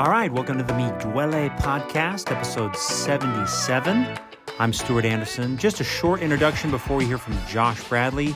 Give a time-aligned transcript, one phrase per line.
[0.00, 4.06] All right, welcome to the Mi Duele podcast, episode 77.
[4.58, 5.58] I'm Stuart Anderson.
[5.58, 8.34] Just a short introduction before we hear from Josh Bradley.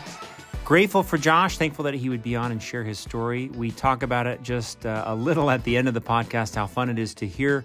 [0.62, 3.48] Grateful for Josh, thankful that he would be on and share his story.
[3.48, 6.67] We talk about it just uh, a little at the end of the podcast, how
[6.67, 7.65] fun it is to hear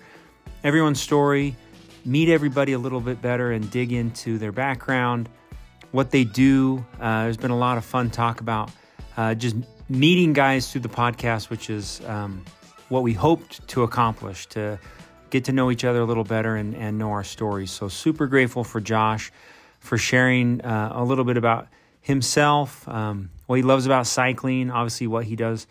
[0.64, 1.58] everyone's story,
[2.06, 5.28] meet everybody a little bit better, and dig into their background,
[5.92, 6.86] what they do.
[7.02, 8.72] Uh, there's been a lot of fun talk about
[9.18, 9.58] uh, just
[9.90, 12.46] meeting guys through the podcast, which is um,
[12.90, 14.80] what we hoped to accomplish to
[15.30, 17.72] get to know each other a little better and, and know our stories.
[17.72, 19.32] So, super grateful for Josh
[19.80, 21.68] for sharing uh, a little bit about
[22.02, 25.68] himself, um, what he loves about cycling, obviously, what he does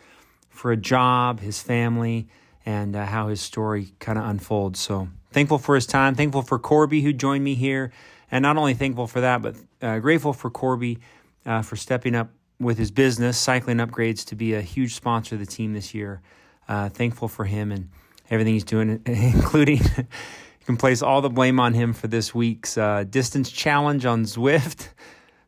[0.49, 2.27] for a job, his family,
[2.65, 4.79] and uh, how his story kind of unfolds.
[4.79, 7.91] So, thankful for his time, thankful for Corby who joined me here,
[8.31, 10.99] and not only thankful for that, but uh, grateful for Corby
[11.45, 12.29] uh, for stepping up
[12.59, 16.21] with his business, Cycling Upgrades, to be a huge sponsor of the team this year.
[16.69, 17.89] Uh, thankful for him and
[18.29, 22.77] everything he's doing, including you can place all the blame on him for this week's
[22.77, 24.89] uh, distance challenge on Zwift.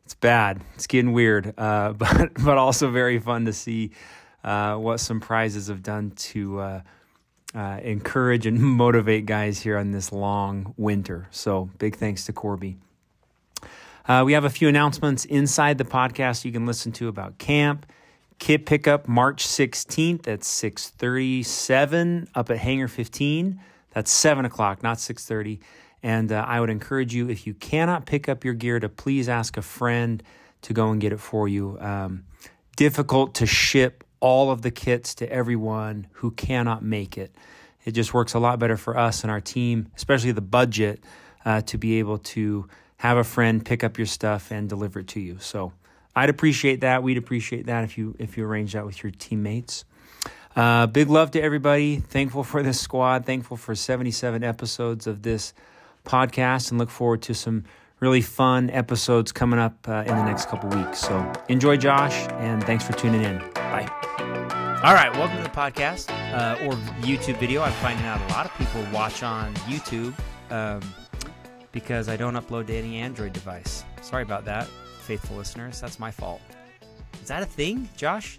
[0.04, 0.60] It's bad.
[0.74, 3.92] It's getting weird, uh, but but also very fun to see
[4.42, 6.80] uh, what some prizes have done to uh,
[7.54, 11.28] uh, encourage and motivate guys here on this long winter.
[11.30, 12.78] So big thanks to Corby.
[14.24, 17.86] We have a few announcements inside the podcast you can listen to about camp
[18.42, 23.60] Kit pickup March 16th at 6:37 up at Hangar 15.
[23.90, 25.60] That's seven o'clock, not 6:30.
[26.02, 29.28] And uh, I would encourage you, if you cannot pick up your gear, to please
[29.28, 30.24] ask a friend
[30.62, 31.78] to go and get it for you.
[31.78, 32.24] Um,
[32.76, 37.32] difficult to ship all of the kits to everyone who cannot make it.
[37.84, 41.04] It just works a lot better for us and our team, especially the budget,
[41.44, 45.06] uh, to be able to have a friend pick up your stuff and deliver it
[45.06, 45.38] to you.
[45.38, 45.72] So
[46.14, 47.02] I'd appreciate that.
[47.02, 49.84] We'd appreciate that if you if you arrange that with your teammates.
[50.54, 51.96] Uh, big love to everybody.
[51.96, 53.24] Thankful for this squad.
[53.24, 55.54] Thankful for 77 episodes of this
[56.04, 57.64] podcast, and look forward to some
[58.00, 60.98] really fun episodes coming up uh, in the next couple weeks.
[60.98, 63.38] So enjoy, Josh, and thanks for tuning in.
[63.54, 63.88] Bye.
[64.84, 67.62] All right, welcome to the podcast uh, or YouTube video.
[67.62, 70.12] I'm finding out a lot of people watch on YouTube
[70.50, 70.82] um,
[71.70, 73.84] because I don't upload to any Android device.
[74.02, 74.68] Sorry about that
[75.02, 75.80] faithful listeners.
[75.80, 76.40] That's my fault.
[77.20, 78.38] Is that a thing, Josh?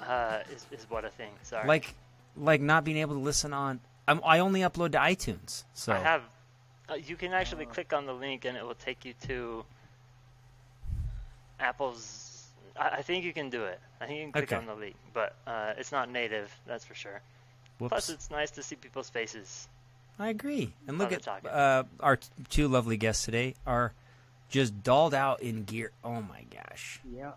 [0.00, 1.30] Uh, is, is what a thing?
[1.42, 1.66] Sorry.
[1.66, 1.94] Like,
[2.36, 3.80] like not being able to listen on.
[4.08, 5.64] I'm, i only upload to iTunes.
[5.74, 6.22] So I have.
[6.88, 9.64] Uh, you can actually uh, click on the link and it will take you to
[11.58, 12.46] Apple's.
[12.78, 13.80] I, I, think you can do it.
[14.00, 14.56] I think you can click okay.
[14.56, 16.54] on the link, but uh, it's not native.
[16.66, 17.20] That's for sure.
[17.78, 17.90] Whoops.
[17.90, 19.68] Plus, it's nice to see people's faces.
[20.18, 20.72] I agree.
[20.86, 22.18] And look at uh, our
[22.48, 23.54] two lovely guests today.
[23.66, 23.92] Our
[24.48, 25.92] just dolled out in gear.
[26.04, 27.00] Oh my gosh.
[27.10, 27.32] Yeah.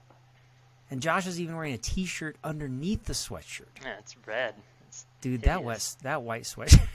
[0.92, 3.68] And Josh is even wearing a T-shirt underneath the sweatshirt.
[3.84, 4.56] Yeah, it's red.
[4.88, 6.88] It's Dude, that wet, that white sweatshirt.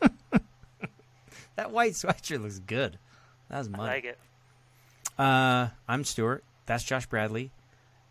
[1.56, 2.98] that white sweatshirt looks good.
[3.48, 3.84] That was money.
[3.84, 4.18] I like it.
[5.18, 6.42] Uh, I'm Stuart.
[6.66, 7.50] That's Josh Bradley.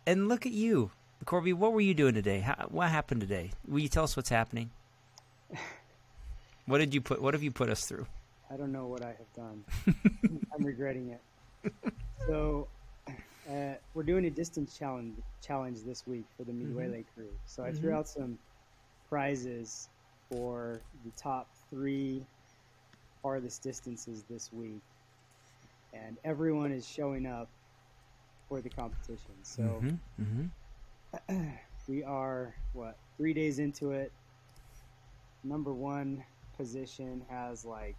[0.06, 0.90] And look at you,
[1.26, 1.52] Corby.
[1.52, 2.40] What were you doing today?
[2.40, 3.50] How, what happened today?
[3.66, 4.70] Will you tell us what's happening?
[6.66, 7.20] What did you put?
[7.20, 8.06] What have you put us through?
[8.52, 9.64] I don't know what I have done.
[10.54, 11.72] I'm regretting it.
[12.26, 12.66] So,
[13.50, 17.00] uh, we're doing a distance challenge challenge this week for the Midway mm-hmm.
[17.14, 17.30] crew.
[17.46, 17.78] So I mm-hmm.
[17.78, 18.38] threw out some
[19.08, 19.88] prizes
[20.30, 22.22] for the top three
[23.22, 24.80] farthest distances this week,
[25.92, 27.48] and everyone is showing up
[28.48, 29.34] for the competition.
[29.42, 30.46] So mm-hmm.
[31.28, 31.48] mm-hmm.
[31.88, 34.12] we are what three days into it.
[35.42, 36.22] Number one
[36.56, 37.96] position has like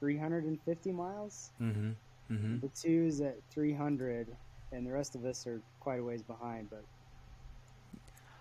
[0.00, 1.50] 350 miles.
[1.60, 1.90] Mm-hmm.
[2.32, 2.60] Mm-hmm.
[2.60, 4.28] The two is at 300,
[4.72, 6.70] and the rest of us are quite a ways behind.
[6.70, 6.84] But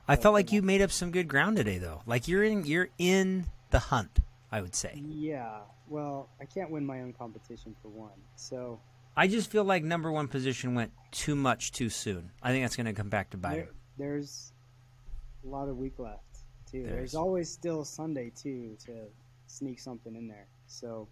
[0.08, 2.02] I felt like you made up some good ground today, though.
[2.06, 4.20] Like you're in you're in the hunt.
[4.52, 5.02] I would say.
[5.06, 5.58] Yeah.
[5.90, 8.80] Well, I can't win my own competition for one, so.
[9.18, 12.32] I just feel like number one position went too much too soon.
[12.42, 13.56] I think that's going to come back to bite.
[13.56, 14.54] There, there's
[15.46, 16.22] a lot of week left
[16.70, 16.84] too.
[16.84, 18.94] There's, there's always still Sunday too to
[19.48, 20.48] sneak something in there.
[20.68, 21.08] So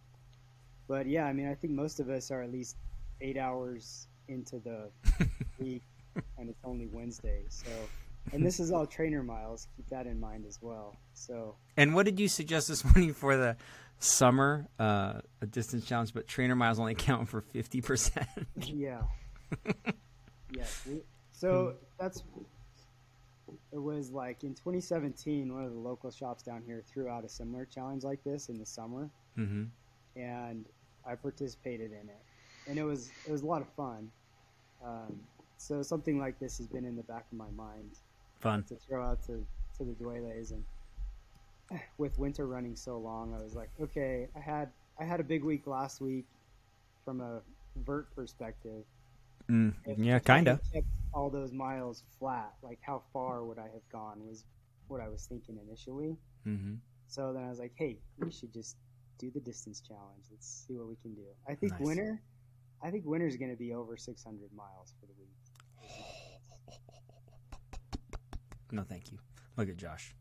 [0.88, 2.76] but yeah, I mean, I think most of us are at least
[3.22, 4.90] eight hours into the
[5.60, 5.84] week,
[6.38, 7.44] and it's only Wednesday.
[7.50, 7.70] So,
[8.32, 9.68] and this is all trainer miles.
[9.76, 10.96] Keep that in mind as well.
[11.14, 11.56] So.
[11.78, 13.56] And what did you suggest this morning for the
[14.00, 16.14] summer uh, a distance challenge?
[16.14, 18.28] But trainer miles only count for fifty percent.
[18.58, 19.02] yeah.
[20.52, 20.88] yes.
[21.32, 22.24] So that's.
[23.72, 27.30] It was like in 2017, one of the local shops down here threw out a
[27.30, 29.10] similar challenge like this in the summer.
[29.38, 29.64] Mm-hmm
[30.16, 30.66] and
[31.08, 32.22] I participated in it,
[32.68, 34.12] and it was it was a lot of fun.
[34.86, 35.20] Um,
[35.58, 37.92] so something like this has been in the back of my mind.
[38.40, 39.46] Fun to throw out to
[39.78, 40.64] to the Dueles and
[41.98, 44.70] with winter running so long, I was like, okay, I had
[45.00, 46.26] I had a big week last week
[47.04, 47.42] from a
[47.86, 48.84] vert perspective.
[49.50, 50.62] Mm, yeah, kind of.
[51.14, 54.46] All those miles flat, like how far would I have gone was
[54.88, 56.18] what I was thinking initially.
[56.48, 56.76] Mm-hmm.
[57.08, 58.78] So then I was like, hey, we should just
[59.18, 60.26] do the distance challenge.
[60.32, 61.24] Let's see what we can do.
[61.48, 61.82] I think nice.
[61.82, 62.22] winter,
[62.84, 65.30] I think winter is going to be over 600 miles for the week.
[68.72, 69.20] No, thank you.
[69.56, 70.16] Look at Josh.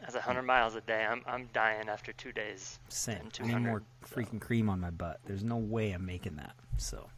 [0.00, 1.04] That's 100 miles a day.
[1.04, 2.78] I'm I'm dying after two days.
[2.88, 3.28] Same.
[3.40, 4.14] I need more so.
[4.14, 5.18] freaking cream on my butt.
[5.26, 6.54] There's no way I'm making that.
[6.76, 7.08] So,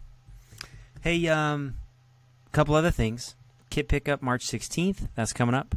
[1.02, 1.74] hey, um,
[2.46, 3.34] a couple other things.
[3.68, 5.08] Kit pickup March 16th.
[5.14, 5.74] That's coming up.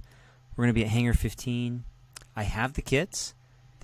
[0.56, 1.84] We're gonna be at Hangar 15.
[2.36, 3.34] I have the kits.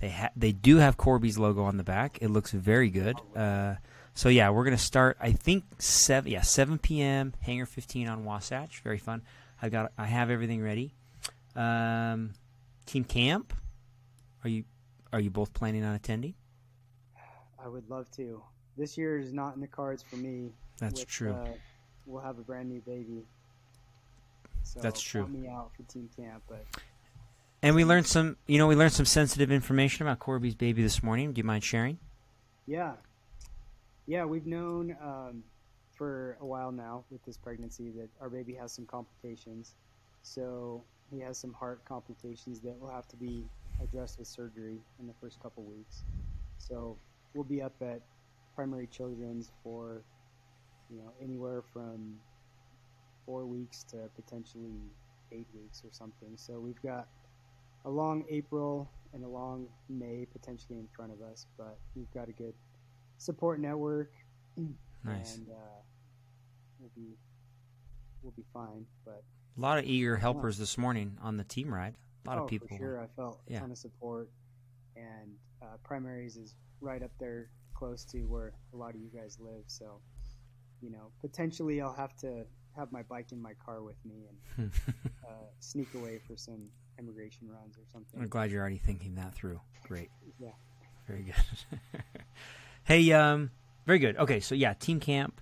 [0.00, 2.18] They ha- they do have Corby's logo on the back.
[2.20, 3.16] It looks very good.
[3.36, 3.74] Uh,
[4.14, 5.18] so yeah, we're gonna start.
[5.20, 6.32] I think seven.
[6.32, 7.34] Yeah, 7 p.m.
[7.40, 8.80] Hangar 15 on Wasatch.
[8.80, 9.22] Very fun.
[9.60, 9.92] I got.
[9.98, 10.94] I have everything ready.
[11.54, 12.32] Um,
[12.86, 13.52] team camp.
[14.42, 14.64] Are you
[15.12, 16.34] are you both planning on attending?
[17.62, 18.42] I would love to.
[18.78, 20.52] This year is not in the cards for me.
[20.78, 21.32] That's with, true.
[21.32, 21.48] Uh,
[22.06, 23.26] we'll have a brand new baby.
[24.62, 25.26] So That's true.
[25.26, 26.64] me out for team camp, but.
[27.62, 31.02] And we learned some, you know, we learned some sensitive information about Corby's baby this
[31.02, 31.32] morning.
[31.32, 31.98] Do you mind sharing?
[32.66, 32.92] Yeah,
[34.06, 35.44] yeah, we've known um,
[35.96, 39.74] for a while now with this pregnancy that our baby has some complications.
[40.22, 43.44] So he has some heart complications that will have to be
[43.82, 46.02] addressed with surgery in the first couple weeks.
[46.58, 46.96] So
[47.34, 48.00] we'll be up at
[48.56, 50.02] primary children's for
[50.90, 52.16] you know anywhere from
[53.24, 54.74] four weeks to potentially
[55.30, 56.32] eight weeks or something.
[56.36, 57.06] So we've got
[57.84, 62.28] a long April and a long May potentially in front of us, but we've got
[62.28, 62.54] a good
[63.18, 64.12] support network.
[65.02, 65.36] Nice.
[65.36, 65.80] And uh,
[66.78, 67.16] we'll be
[68.22, 68.84] we'll be fine.
[69.04, 69.22] But
[69.56, 71.94] a lot of eager helpers this morning on the team ride.
[72.26, 72.68] A lot oh, of people.
[72.68, 73.60] For sure, I felt a yeah.
[73.60, 74.28] ton of support,
[74.96, 75.32] and
[75.62, 79.64] uh, primaries is right up there, close to where a lot of you guys live.
[79.68, 80.00] So,
[80.82, 82.44] you know, potentially I'll have to
[82.76, 84.26] have my bike in my car with me
[84.58, 84.70] and
[85.26, 86.68] uh, sneak away for some
[87.00, 88.20] Emigration runs or something.
[88.20, 89.60] I'm glad you're already thinking that through.
[89.88, 90.10] Great.
[90.38, 90.50] yeah.
[91.08, 91.34] Very good.
[92.84, 93.50] hey, um,
[93.86, 94.16] very good.
[94.18, 95.40] Okay, so yeah, team camp,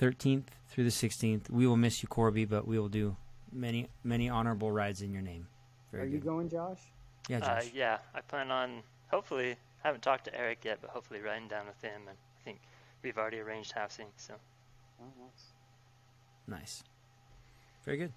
[0.00, 1.50] 13th through the 16th.
[1.50, 3.16] We will miss you, Corby, but we will do
[3.52, 5.48] many, many honorable rides in your name.
[5.90, 6.12] Very Are good.
[6.12, 6.80] you going, Josh?
[7.28, 7.66] Yeah, uh, Josh.
[7.66, 9.56] Uh, yeah, I plan on hopefully.
[9.82, 12.60] I haven't talked to Eric yet, but hopefully riding down with him, and I think
[13.02, 14.06] we've already arranged housing.
[14.16, 14.34] So.
[15.00, 16.60] Oh, nice.
[16.60, 16.84] Nice.
[17.84, 18.12] Very good.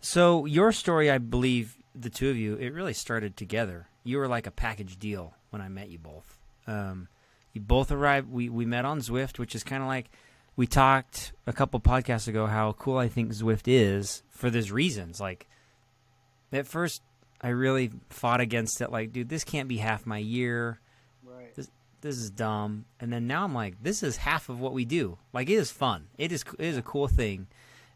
[0.00, 3.88] So your story, I believe, the two of you, it really started together.
[4.04, 6.38] You were like a package deal when I met you both.
[6.66, 7.08] Um,
[7.52, 8.30] you both arrived.
[8.30, 10.10] We we met on Zwift, which is kind of like
[10.56, 15.20] we talked a couple podcasts ago how cool I think Zwift is for these reasons.
[15.20, 15.46] Like
[16.52, 17.02] at first,
[17.40, 18.90] I really fought against it.
[18.90, 20.80] Like, dude, this can't be half my year.
[21.24, 21.54] Right.
[21.54, 22.84] This this is dumb.
[23.00, 25.18] And then now I'm like, this is half of what we do.
[25.32, 26.08] Like, it is fun.
[26.18, 27.46] It is it is a cool thing.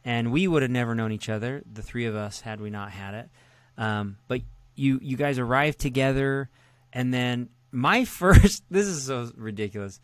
[0.05, 2.91] And we would have never known each other, the three of us, had we not
[2.91, 3.31] had it.
[3.79, 4.43] Um, but
[4.75, 6.51] you you guys arrived together,
[6.93, 8.65] and then my first.
[8.71, 10.01] This is so ridiculous.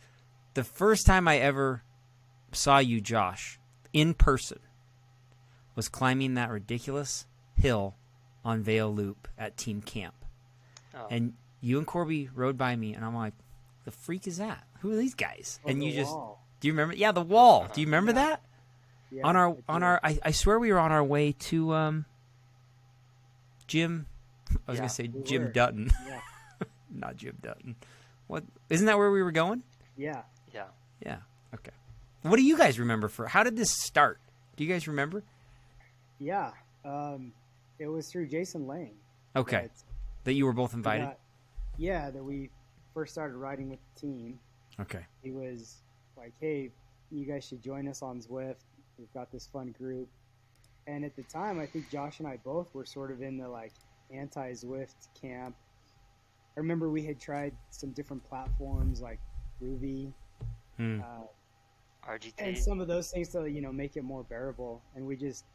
[0.53, 1.83] The first time I ever
[2.51, 3.59] saw you, Josh,
[3.93, 4.59] in person,
[5.75, 7.25] was climbing that ridiculous
[7.55, 7.95] hill
[8.43, 10.15] on Veyo Loop at Team Camp,
[10.95, 11.07] oh.
[11.09, 13.33] and you and Corby rode by me, and I'm like,
[13.85, 14.63] "The freak is that?
[14.79, 16.15] Who are these guys?" Oh, and you just
[16.61, 16.95] do you remember?
[16.95, 17.67] Yeah, the wall.
[17.73, 18.25] Do you remember yeah.
[18.25, 18.43] that?
[19.11, 22.05] Yeah, on our on our, I, I swear we were on our way to um,
[23.67, 24.05] Jim.
[24.67, 25.47] I was yeah, gonna say we Jim were.
[25.51, 26.19] Dutton, Yeah.
[26.93, 27.75] not Jim Dutton.
[28.27, 29.63] What isn't that where we were going?
[29.97, 30.21] Yeah.
[30.53, 30.65] Yeah.
[31.05, 31.17] Yeah.
[31.53, 31.71] Okay.
[32.21, 33.27] What do you guys remember for?
[33.27, 34.19] How did this start?
[34.55, 35.23] Do you guys remember?
[36.19, 36.51] Yeah.
[36.85, 37.33] Um,
[37.79, 38.93] it was through Jason Lang.
[39.35, 39.63] Okay.
[39.63, 39.71] that
[40.25, 41.05] That you were both invited.
[41.05, 41.19] got-
[41.77, 42.49] yeah, that we
[42.93, 44.39] first started riding with the team.
[44.79, 45.05] Okay.
[45.23, 45.77] He was
[46.17, 46.71] like, "Hey,
[47.09, 48.57] you guys should join us on Zwift.
[49.01, 50.07] We've got this fun group."
[50.87, 53.47] And at the time, I think Josh and I both were sort of in the
[53.49, 53.73] like
[54.13, 55.55] anti-Zwift camp.
[56.55, 59.19] I remember we had tried some different platforms like
[59.61, 60.13] Rouvy,
[60.77, 61.01] Hmm.
[61.01, 61.23] uh,
[62.07, 62.33] RGT.
[62.39, 65.45] and some of those things to you know make it more bearable and we just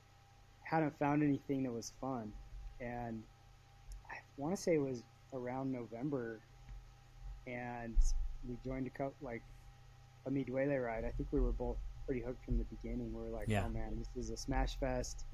[0.63, 2.33] hadn't found anything that was fun
[2.81, 3.21] and
[4.11, 6.39] i want to say it was around november
[7.49, 7.97] and
[8.49, 9.43] we joined a couple like
[10.27, 13.31] a midway ride i think we were both pretty hooked from the beginning We are
[13.31, 13.65] like Yeah.
[13.67, 15.25] oh man this is a smash fest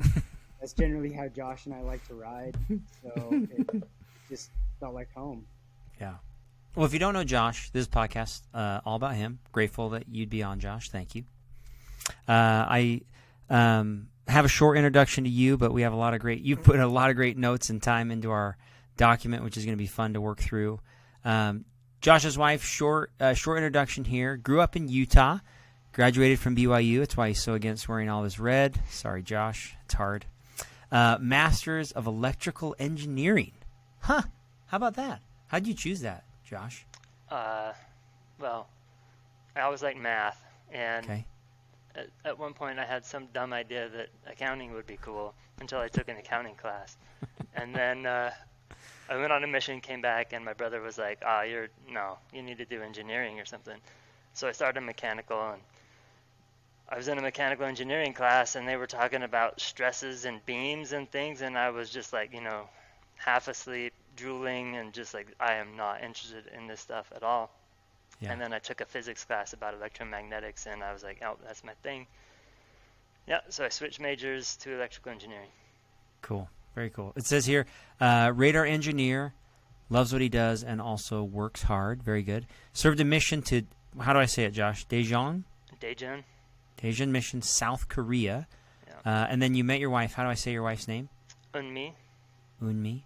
[0.60, 2.56] that's generally how josh and i like to ride
[3.02, 3.82] so it
[4.28, 5.44] just felt like home
[6.00, 6.14] yeah.
[6.76, 9.40] Well, if you don't know Josh, this is a podcast uh, all about him.
[9.50, 10.90] Grateful that you'd be on, Josh.
[10.90, 11.24] Thank you.
[12.28, 12.30] Uh,
[12.68, 13.00] I
[13.50, 16.40] um, have a short introduction to you, but we have a lot of great.
[16.42, 18.56] You've put a lot of great notes and time into our
[18.96, 20.78] document, which is going to be fun to work through.
[21.24, 21.64] Um,
[22.00, 24.36] Josh's wife, short uh, short introduction here.
[24.36, 25.38] Grew up in Utah,
[25.98, 27.00] graduated from BYU.
[27.00, 28.78] That's why he's so against wearing all this red.
[28.88, 30.26] Sorry, Josh, it's hard.
[30.92, 33.50] Uh, Masters of Electrical Engineering.
[34.02, 34.22] Huh?
[34.66, 35.22] How about that?
[35.48, 36.86] How'd you choose that, Josh?
[37.28, 37.72] Uh,
[38.38, 38.68] well,
[39.56, 40.40] I always like math,
[40.70, 41.26] and okay.
[41.96, 45.80] at, at one point I had some dumb idea that accounting would be cool until
[45.80, 46.96] I took an accounting class,
[47.56, 48.30] and then uh,
[49.10, 51.68] I went on a mission, came back, and my brother was like, "Ah, oh, you're
[51.90, 53.78] no, you need to do engineering or something."
[54.32, 55.60] So I started mechanical, and
[56.88, 60.92] I was in a mechanical engineering class, and they were talking about stresses and beams
[60.92, 62.68] and things, and I was just like, you know,
[63.16, 67.50] half asleep, drooling, and just like, I am not interested in this stuff at all.
[68.20, 68.32] Yeah.
[68.32, 71.62] And then I took a physics class about electromagnetics, and I was like, oh, that's
[71.62, 72.06] my thing.
[73.26, 75.50] Yeah, so I switched majors to electrical engineering.
[76.22, 76.48] Cool.
[76.74, 77.12] Very cool.
[77.16, 77.66] It says here,
[78.00, 79.34] uh, radar engineer,
[79.90, 82.02] loves what he does, and also works hard.
[82.02, 82.46] Very good.
[82.72, 83.62] Served a mission to,
[84.00, 84.86] how do I say it, Josh?
[84.86, 85.44] Daejeon?
[85.80, 86.22] Daejeon.
[86.82, 88.46] Daejeon mission, South Korea.
[88.86, 89.22] Yeah.
[89.22, 90.12] Uh, and then you met your wife.
[90.14, 91.08] How do I say your wife's name?
[91.54, 91.92] Unmi.
[92.62, 93.02] Unmi.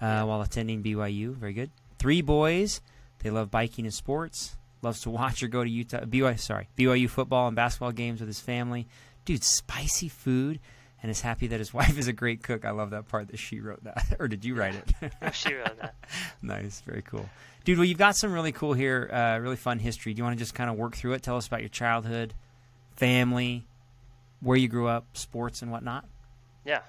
[0.00, 0.24] Uh.
[0.24, 1.34] While attending BYU.
[1.34, 1.70] Very good.
[1.98, 2.80] Three boys.
[3.20, 4.56] They love biking and sports.
[4.82, 6.38] Loves to watch or go to Utah BYU.
[6.38, 8.86] Sorry, BYU football and basketball games with his family.
[9.24, 10.60] Dude, spicy food
[11.02, 12.64] and is happy that his wife is a great cook.
[12.66, 15.34] I love that part that she wrote that, or did you write it?
[15.34, 15.94] she wrote that.
[16.42, 17.28] nice, very cool,
[17.64, 17.78] dude.
[17.78, 20.12] Well, you've got some really cool here, uh, really fun history.
[20.12, 21.22] Do you want to just kind of work through it?
[21.22, 22.34] Tell us about your childhood,
[22.96, 23.64] family,
[24.40, 26.04] where you grew up, sports, and whatnot.
[26.64, 26.80] Yeah.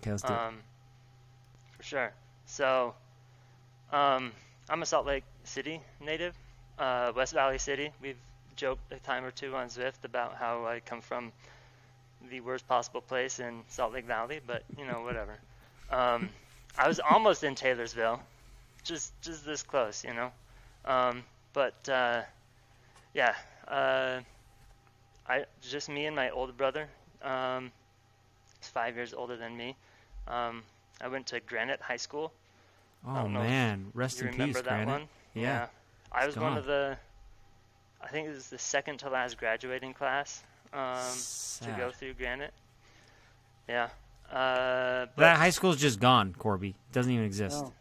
[0.00, 1.76] Okay, let's do um, it.
[1.76, 2.12] For sure.
[2.46, 2.94] So,
[3.92, 4.32] um,
[4.68, 6.34] I'm a Salt Lake City native,
[6.78, 7.90] uh, West Valley City.
[8.00, 8.16] We've
[8.56, 11.32] joked a time or two on Zwift about how I come from
[12.30, 15.38] the worst possible place in Salt Lake Valley, but you know, whatever.
[15.90, 16.28] Um,
[16.78, 18.20] I was almost in Taylorsville,
[18.84, 20.30] just just this close, you know.
[20.84, 22.22] Um, but uh,
[23.14, 23.34] yeah,
[23.66, 24.20] uh,
[25.30, 26.88] I just me and my older brother.
[27.22, 27.70] Um,
[28.58, 29.76] he's five years older than me.
[30.26, 30.64] Um,
[31.00, 32.32] I went to Granite High School.
[33.06, 34.88] Oh man, rest in peace, Granite.
[34.88, 35.08] One?
[35.34, 35.42] Yeah.
[35.42, 35.66] yeah.
[36.10, 36.96] I was one of the.
[38.02, 40.96] I think it was the second to last graduating class um,
[41.64, 42.52] to go through Granite.
[43.68, 43.88] Yeah.
[44.32, 46.70] Uh, that high school's just gone, Corby.
[46.70, 47.62] It doesn't even exist.
[47.64, 47.72] Oh.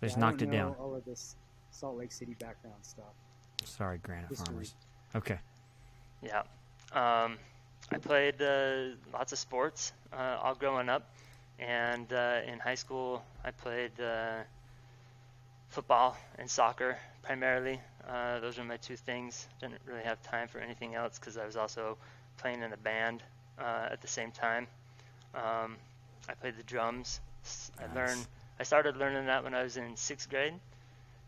[0.00, 0.74] They just yeah, knocked it down.
[0.78, 1.36] All of this
[1.70, 3.14] Salt Lake City background stuff.
[3.64, 4.46] Sorry, Granite History.
[4.46, 4.74] Farmers.
[5.14, 5.38] Okay.
[6.22, 6.42] Yeah.
[6.92, 7.38] Um,
[7.92, 11.10] I played uh, lots of sports uh, all growing up,
[11.58, 14.42] and uh, in high school I played uh,
[15.68, 17.80] football and soccer primarily.
[18.08, 19.46] Uh, those were my two things.
[19.60, 21.96] Didn't really have time for anything else because I was also
[22.38, 23.22] playing in a band
[23.58, 24.66] uh, at the same time.
[25.34, 25.76] Um,
[26.28, 27.20] I played the drums.
[27.44, 27.70] Nice.
[27.78, 28.26] I learned.
[28.60, 30.54] I started learning that when I was in sixth grade,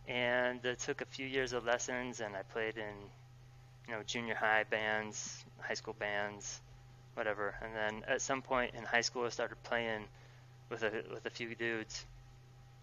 [0.08, 2.20] and it took a few years of lessons.
[2.20, 2.94] And I played in,
[3.88, 6.60] you know, junior high bands, high school bands,
[7.14, 7.54] whatever.
[7.62, 10.04] And then at some point in high school, I started playing
[10.68, 12.04] with a with a few dudes,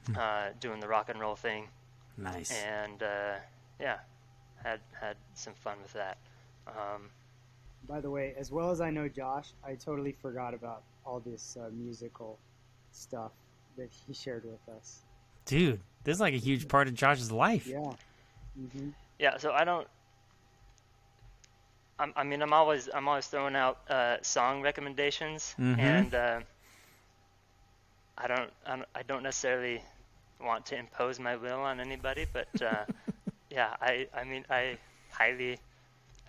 [0.07, 0.15] hmm.
[0.19, 1.67] uh, doing the rock and roll thing.
[2.17, 2.51] Nice.
[2.51, 3.35] And uh,
[3.79, 3.97] yeah,
[4.63, 6.17] had had some fun with that.
[6.67, 7.09] Um,
[7.87, 11.57] By the way, as well as I know Josh, I totally forgot about all this
[11.59, 12.39] uh, musical
[12.91, 13.31] stuff
[13.77, 15.01] that he shared with us.
[15.45, 17.67] Dude, this is like a huge part of Josh's life.
[17.67, 17.93] Yeah.
[18.59, 18.89] Mm-hmm.
[19.19, 19.37] Yeah.
[19.37, 19.87] So I don't.
[21.97, 25.79] I'm, i mean, I'm always I'm always throwing out uh, song recommendations, mm-hmm.
[25.79, 26.39] and uh,
[28.17, 28.51] I don't
[28.93, 29.81] I don't necessarily
[30.41, 32.85] want to impose my will on anybody, but uh,
[33.49, 34.77] yeah, I I mean I
[35.09, 35.59] highly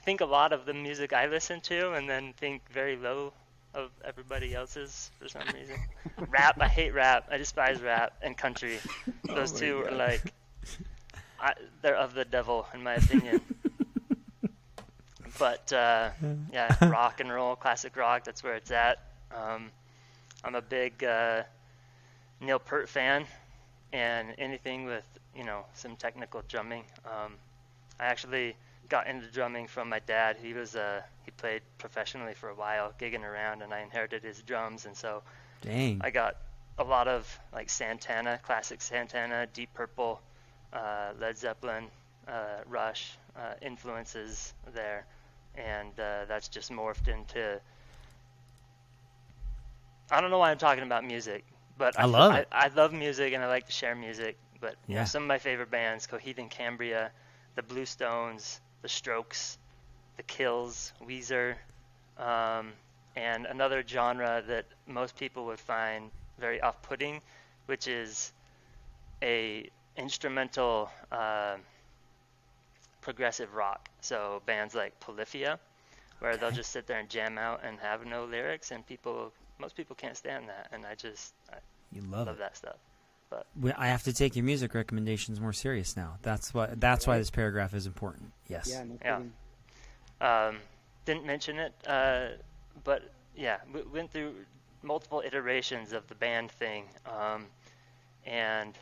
[0.05, 3.33] think a lot of the music I listen to, and then think very low
[3.75, 5.77] of everybody else's for some reason.
[6.29, 7.29] rap, I hate rap.
[7.31, 8.79] I despise rap and country.
[9.29, 9.93] Oh Those oh two God.
[9.93, 10.33] are like
[11.41, 13.41] I, they're of the devil in my opinion.
[15.39, 16.11] But uh,
[16.53, 18.25] yeah, rock and roll, classic rock.
[18.25, 18.99] That's where it's at.
[19.35, 19.71] Um,
[20.45, 21.43] I'm a big uh,
[22.41, 23.27] Neil Peart fan,
[23.93, 26.85] and anything with you know some technical drumming.
[27.05, 27.35] Um,
[27.99, 28.57] I actually
[28.89, 30.37] got into drumming from my dad.
[30.41, 34.43] He was uh, he played professionally for a while, gigging around, and I inherited his
[34.43, 35.23] drums, and so
[35.63, 36.01] Dang.
[36.03, 36.37] I got
[36.79, 40.21] a lot of like Santana, classic Santana, Deep Purple,
[40.73, 41.87] uh, Led Zeppelin,
[42.29, 45.07] uh, Rush uh, influences there,
[45.57, 47.61] and uh, that's just morphed into.
[50.11, 51.45] I don't know why I'm talking about music,
[51.79, 52.49] but I, I love I, it.
[52.53, 54.37] I love music and I like to share music.
[54.61, 55.05] But yeah.
[55.05, 57.11] some of my favorite bands: Coheed and Cambria,
[57.55, 59.59] the Bluestones, the Strokes,
[60.17, 61.57] the Kills, Weezer,
[62.19, 62.73] um,
[63.17, 67.21] and another genre that most people would find very off-putting,
[67.67, 68.33] which is
[69.23, 71.57] a instrumental uh,
[73.07, 73.89] progressive rock.
[74.01, 75.61] So bands like Polyphia,
[76.19, 79.77] where they'll just sit there and jam out and have no lyrics, and people, most
[79.77, 81.59] people can't stand that, and I just I
[81.93, 82.75] You love, love that stuff.
[83.31, 83.47] But
[83.79, 86.19] I have to take your music recommendations more serious now.
[86.23, 86.71] That's why.
[86.75, 88.33] That's why this paragraph is important.
[88.49, 88.69] Yes.
[88.71, 88.99] Yeah, no
[90.21, 90.49] Yeah.
[90.49, 90.59] Um,
[91.05, 92.29] didn't mention it, uh,
[92.83, 93.03] but
[93.37, 94.35] yeah, we went through
[94.83, 97.47] multiple iterations of the band thing, um,
[98.25, 98.75] and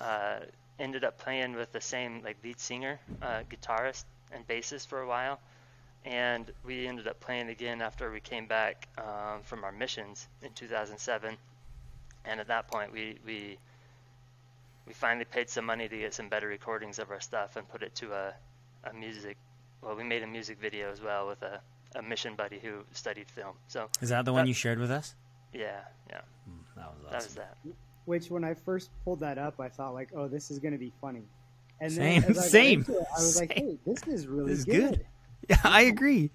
[0.00, 0.40] uh,
[0.78, 5.06] ended up playing with the same like lead singer, uh, guitarist, and bassist for a
[5.06, 5.40] while.
[6.04, 10.52] And we ended up playing again after we came back um, from our missions in
[10.52, 11.36] 2007.
[12.24, 13.58] And at that point, we we
[14.86, 17.82] we finally paid some money to get some better recordings of our stuff and put
[17.82, 18.32] it to a,
[18.84, 19.36] a music
[19.82, 21.60] well, we made a music video as well with a,
[21.94, 23.54] a mission buddy who studied film.
[23.68, 25.14] So Is that the one That- you shared with us?
[25.52, 25.80] yeah,
[26.10, 26.20] yeah,
[26.76, 27.10] That was awesome.
[27.10, 27.56] that was that.
[28.08, 30.78] Which, when I first pulled that up, I thought like, "Oh, this is going to
[30.78, 31.24] be funny."
[31.78, 34.26] And Same, then as I got same, into it, I was like, "Hey, this is
[34.26, 34.90] really This is good.
[34.94, 35.06] good.
[35.50, 36.30] Yeah, I agree.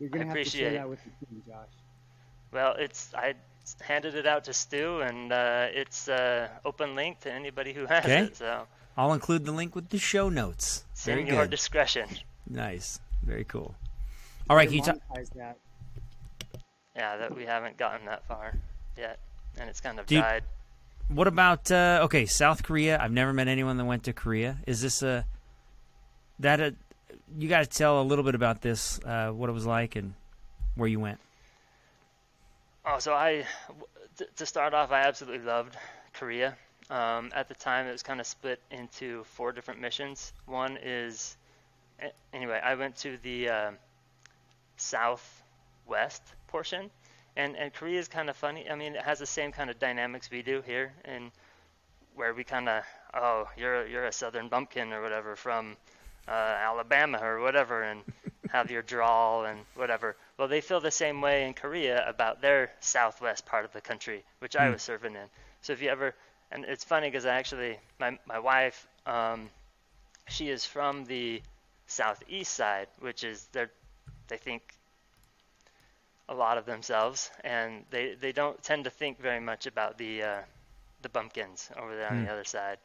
[0.00, 1.68] You're going I to have to share that with the team, Josh."
[2.50, 3.34] Well, it's I
[3.82, 8.02] handed it out to Stu, and uh, it's uh, open link to anybody who has
[8.04, 8.20] Okay.
[8.22, 8.36] it.
[8.36, 10.84] So I'll include the link with the show notes.
[10.92, 11.50] it's Very in your good.
[11.50, 12.08] discretion.
[12.48, 13.00] Nice.
[13.22, 13.74] Very cool.
[14.48, 14.96] All right, can you talk?
[15.14, 15.58] monetize that.
[16.96, 18.54] Yeah, that we haven't gotten that far
[18.96, 19.18] yet,
[19.60, 20.42] and it's kind of Do you- died.
[21.08, 22.98] What about uh, okay, South Korea?
[23.00, 24.58] I've never met anyone that went to Korea.
[24.66, 25.24] Is this a
[26.40, 26.74] that a
[27.38, 30.14] you got to tell a little bit about this, uh, what it was like, and
[30.74, 31.18] where you went.
[32.84, 33.44] Oh, so I,
[34.36, 35.76] to start off, I absolutely loved
[36.12, 36.56] Korea.
[36.88, 40.32] Um, at the time, it was kind of split into four different missions.
[40.46, 41.36] One is,
[42.32, 43.70] anyway, I went to the uh,
[44.76, 46.90] southwest portion,
[47.36, 48.70] and and Korea is kind of funny.
[48.70, 51.32] I mean, it has the same kind of dynamics we do here, and
[52.14, 55.76] where we kind of, oh, you're you're a southern bumpkin or whatever from
[56.28, 58.04] uh, Alabama or whatever, and
[58.46, 60.16] have your drawl and whatever.
[60.38, 64.24] Well, they feel the same way in Korea about their southwest part of the country,
[64.40, 64.72] which I Hmm.
[64.72, 65.28] was serving in.
[65.62, 66.14] So if you ever,
[66.50, 69.50] and it's funny because I actually, my my wife, um,
[70.28, 71.42] she is from the
[71.86, 73.70] southeast side, which is they're,
[74.28, 74.62] they think
[76.28, 80.22] a lot of themselves, and they they don't tend to think very much about the
[80.22, 80.42] uh,
[81.02, 82.24] the bumpkins over there on Hmm.
[82.24, 82.78] the other side,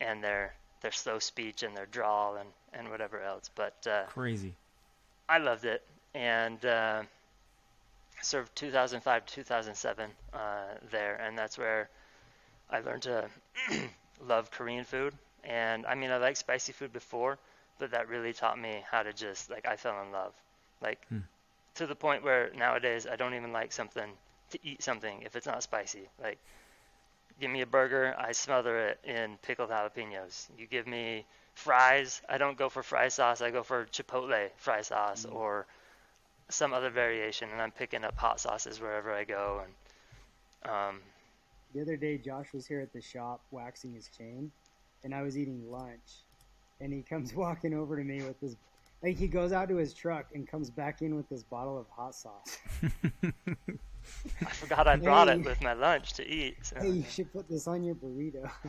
[0.00, 3.50] and their their slow speech and their drawl and and whatever else.
[3.54, 4.56] But uh, Crazy.
[5.28, 5.82] I loved it
[6.14, 7.02] and uh,
[8.22, 11.88] served 2005 to 2007 uh, there, and that's where
[12.70, 13.28] I learned to
[14.20, 15.14] love Korean food.
[15.44, 17.38] And I mean, I liked spicy food before,
[17.78, 20.34] but that really taught me how to just like I fell in love,
[20.80, 21.24] like Hmm.
[21.78, 24.10] To the point where nowadays I don't even like something
[24.50, 26.08] to eat something if it's not spicy.
[26.22, 26.38] Like,
[27.40, 30.48] give me a burger, I smother it in pickled jalapenos.
[30.58, 34.82] You give me fries, I don't go for fry sauce, I go for chipotle fry
[34.82, 35.66] sauce or
[36.50, 39.62] some other variation, and I'm picking up hot sauces wherever I go.
[40.64, 41.00] And um,
[41.74, 44.52] The other day, Josh was here at the shop waxing his chain,
[45.04, 46.24] and I was eating lunch,
[46.80, 48.56] and he comes walking over to me with this.
[49.02, 51.86] Like he goes out to his truck and comes back in with this bottle of
[51.88, 52.58] hot sauce.
[54.40, 55.34] I forgot I brought Hey.
[55.34, 56.56] it with my lunch to eat.
[56.62, 56.76] So.
[56.80, 58.50] hey, you should put this on your burrito.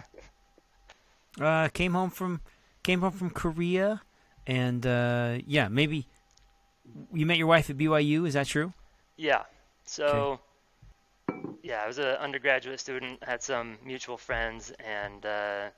[1.39, 2.41] Uh, came home from
[2.83, 4.01] came home from Korea,
[4.47, 6.07] and uh, yeah, maybe
[7.13, 8.27] you met your wife at BYU.
[8.27, 8.73] Is that true?
[9.15, 9.43] Yeah.
[9.85, 10.39] So,
[11.61, 15.69] yeah, I was an undergraduate student, had some mutual friends, and uh,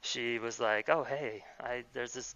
[0.00, 2.34] she was like, "Oh, hey, I there's this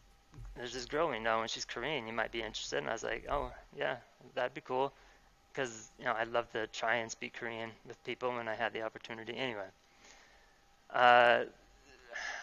[0.56, 2.06] there's this girl we know, and she's Korean.
[2.06, 3.96] You might be interested." And I was like, "Oh, yeah,
[4.34, 4.92] that'd be cool,"
[5.52, 8.72] because you know I'd love to try and speak Korean with people when I had
[8.72, 9.36] the opportunity.
[9.36, 9.68] Anyway,
[10.92, 11.44] uh,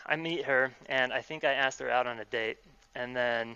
[0.06, 2.58] I meet her, and I think I asked her out on a date,
[2.95, 3.56] and then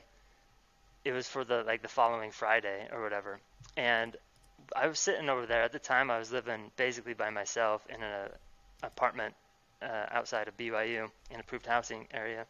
[1.03, 3.39] it was for the like the following Friday or whatever.
[3.77, 4.15] And
[4.75, 6.09] I was sitting over there at the time.
[6.09, 8.29] I was living basically by myself in an
[8.83, 9.35] apartment
[9.81, 12.45] uh, outside of BYU in approved housing area,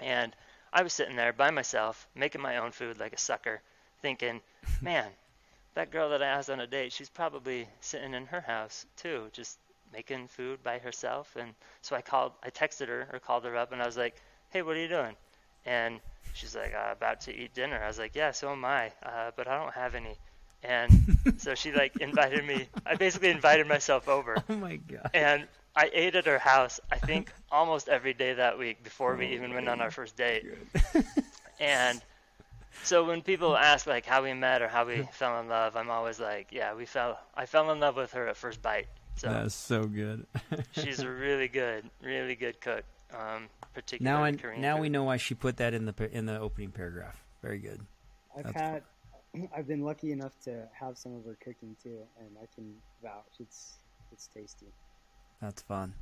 [0.00, 0.34] and
[0.74, 3.62] I was sitting there by myself making my own food like a sucker,
[4.02, 4.42] thinking,
[4.82, 5.08] man,
[5.74, 9.28] that girl that I asked on a date, she's probably sitting in her house too,
[9.32, 9.58] just
[9.92, 11.36] making food by herself.
[11.36, 14.16] And so I called, I texted her or called her up, and I was like,
[14.50, 15.16] hey, what are you doing?
[15.66, 16.00] And
[16.32, 17.80] she's like, uh, about to eat dinner.
[17.82, 20.18] I was like, yeah, so am I, uh, but I don't have any.
[20.62, 20.92] And
[21.36, 22.68] so she like invited me.
[22.86, 25.10] I basically invited myself over, Oh my god.
[25.14, 26.80] and I ate at her house.
[26.90, 30.44] I think almost every day that week before we even went on our first date.
[31.60, 32.02] And
[32.82, 35.90] so when people ask like how we met or how we fell in love, I'm
[35.90, 37.18] always like, yeah, we fell.
[37.34, 38.88] I fell in love with her at first bite.
[39.16, 40.26] So That's so good.
[40.72, 42.84] she's a really good, really good cook.
[43.12, 44.82] Um, particularly now I, Korean now food.
[44.82, 47.22] we know why she put that in the in the opening paragraph.
[47.42, 47.80] Very good.
[48.36, 48.82] I've That's had,
[49.56, 53.38] I've been lucky enough to have some of her cooking too, and I can vouch
[53.38, 53.74] it's
[54.10, 54.66] it's tasty.
[55.40, 55.94] That's fun.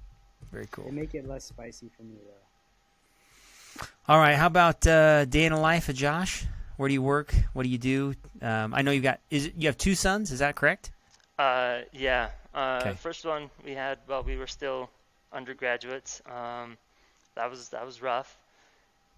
[0.51, 0.85] Very cool.
[0.85, 3.87] They make it less spicy for me though.
[4.09, 4.35] All right.
[4.35, 6.45] How about uh, day in the life of Josh?
[6.77, 7.35] Where do you work?
[7.53, 8.15] What do you do?
[8.41, 10.31] Um, I know you got is it, you have two sons.
[10.33, 10.91] Is that correct?
[11.39, 12.31] Uh, yeah.
[12.55, 12.95] Uh, Okay.
[12.95, 14.91] First one we had while we were still
[15.33, 16.21] undergraduates.
[16.27, 16.77] Um,
[17.35, 18.37] that was that was rough,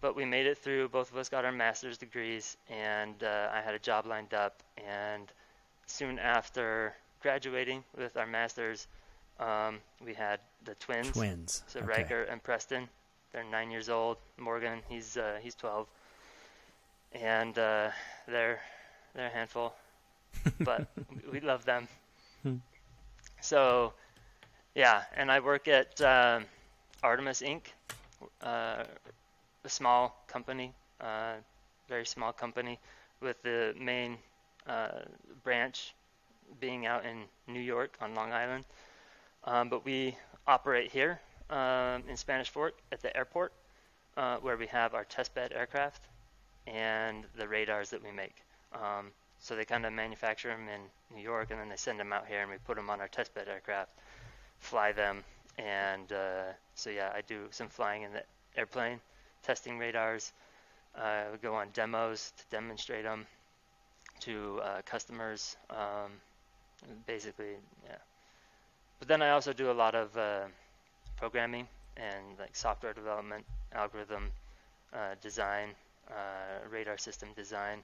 [0.01, 0.89] but we made it through.
[0.89, 4.63] Both of us got our master's degrees, and uh, I had a job lined up.
[4.77, 5.33] And
[5.87, 8.87] soon after graduating with our masters,
[9.41, 11.13] um, we had the twins.
[11.13, 11.63] Twins.
[11.67, 11.89] So okay.
[11.89, 12.89] Riker and Preston,
[13.33, 14.19] they're nine years old.
[14.39, 15.87] Morgan, he's uh, he's 12,
[17.13, 17.91] and uh,
[18.29, 18.61] they're
[19.15, 19.75] they're a handful,
[20.61, 21.89] but we we love them.
[22.43, 22.57] Hmm.
[23.41, 23.95] so,
[24.75, 26.45] yeah, and I work at um,
[27.03, 27.63] Artemis Inc.,
[28.43, 28.85] uh,
[29.65, 31.35] a small company, uh,
[31.89, 32.79] very small company,
[33.21, 34.19] with the main
[34.67, 35.01] uh,
[35.43, 35.95] branch
[36.61, 38.65] being out in New York on Long Island.
[39.47, 43.53] Um, but we operate here um, in Spanish Fork at the airport,
[44.17, 46.03] uh, where we have our testbed aircraft
[46.67, 48.35] and the radars that we make.
[48.73, 50.81] Um, so they kind of manufacture them in
[51.15, 53.09] New York, and then they send them out here, and we put them on our
[53.09, 53.91] testbed aircraft,
[54.59, 55.23] fly them,
[55.59, 58.23] and uh, so yeah, I do some flying in the
[58.57, 59.01] airplane,
[59.43, 60.33] testing radars.
[60.97, 63.27] Uh, we go on demos to demonstrate them
[64.21, 65.57] to uh, customers.
[65.71, 66.13] Um,
[67.07, 67.97] basically, yeah.
[68.99, 70.43] But then I also do a lot of uh,
[71.17, 74.31] programming and like software development, algorithm
[74.93, 75.71] uh, design,
[76.09, 77.81] uh, radar system design.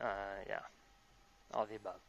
[0.00, 0.04] Uh,
[0.48, 0.60] yeah,
[1.54, 2.00] all the above.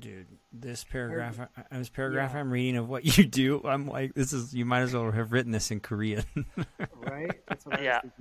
[0.00, 1.38] Dude, this paragraph,
[1.70, 2.40] I- this paragraph Yeah.
[2.40, 5.30] I'm reading of what you do, I'm like, this is you might as well have
[5.32, 6.24] written this in Korean.
[6.96, 7.30] Right?
[7.46, 8.00] That's what Yeah.
[8.02, 8.12] was.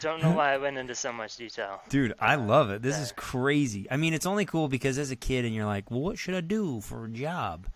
[0.00, 1.80] Don't know why I went into so much detail.
[1.88, 2.82] Dude, I love it.
[2.82, 3.86] This is crazy.
[3.90, 6.34] I mean, it's only cool because as a kid, and you're like, well, what should
[6.34, 7.68] I do for a job?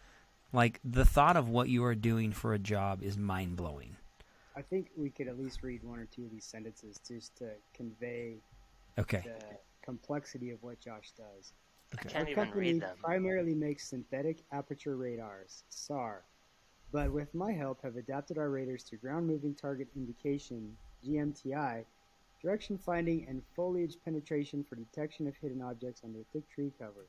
[0.52, 3.96] Like the thought of what you are doing for a job is mind blowing.
[4.56, 7.50] I think we could at least read one or two of these sentences just to
[7.74, 8.34] convey
[8.98, 9.22] Okay.
[9.24, 9.38] the
[9.82, 11.52] complexity of what Josh does.
[11.92, 12.96] I can't Our even company read them.
[13.02, 16.22] primarily makes synthetic aperture radars, SAR,
[16.92, 21.84] but with my help have adapted our radars to ground moving target indication, GMTI,
[22.42, 27.06] direction finding, and foliage penetration for detection of hidden objects under thick tree cover.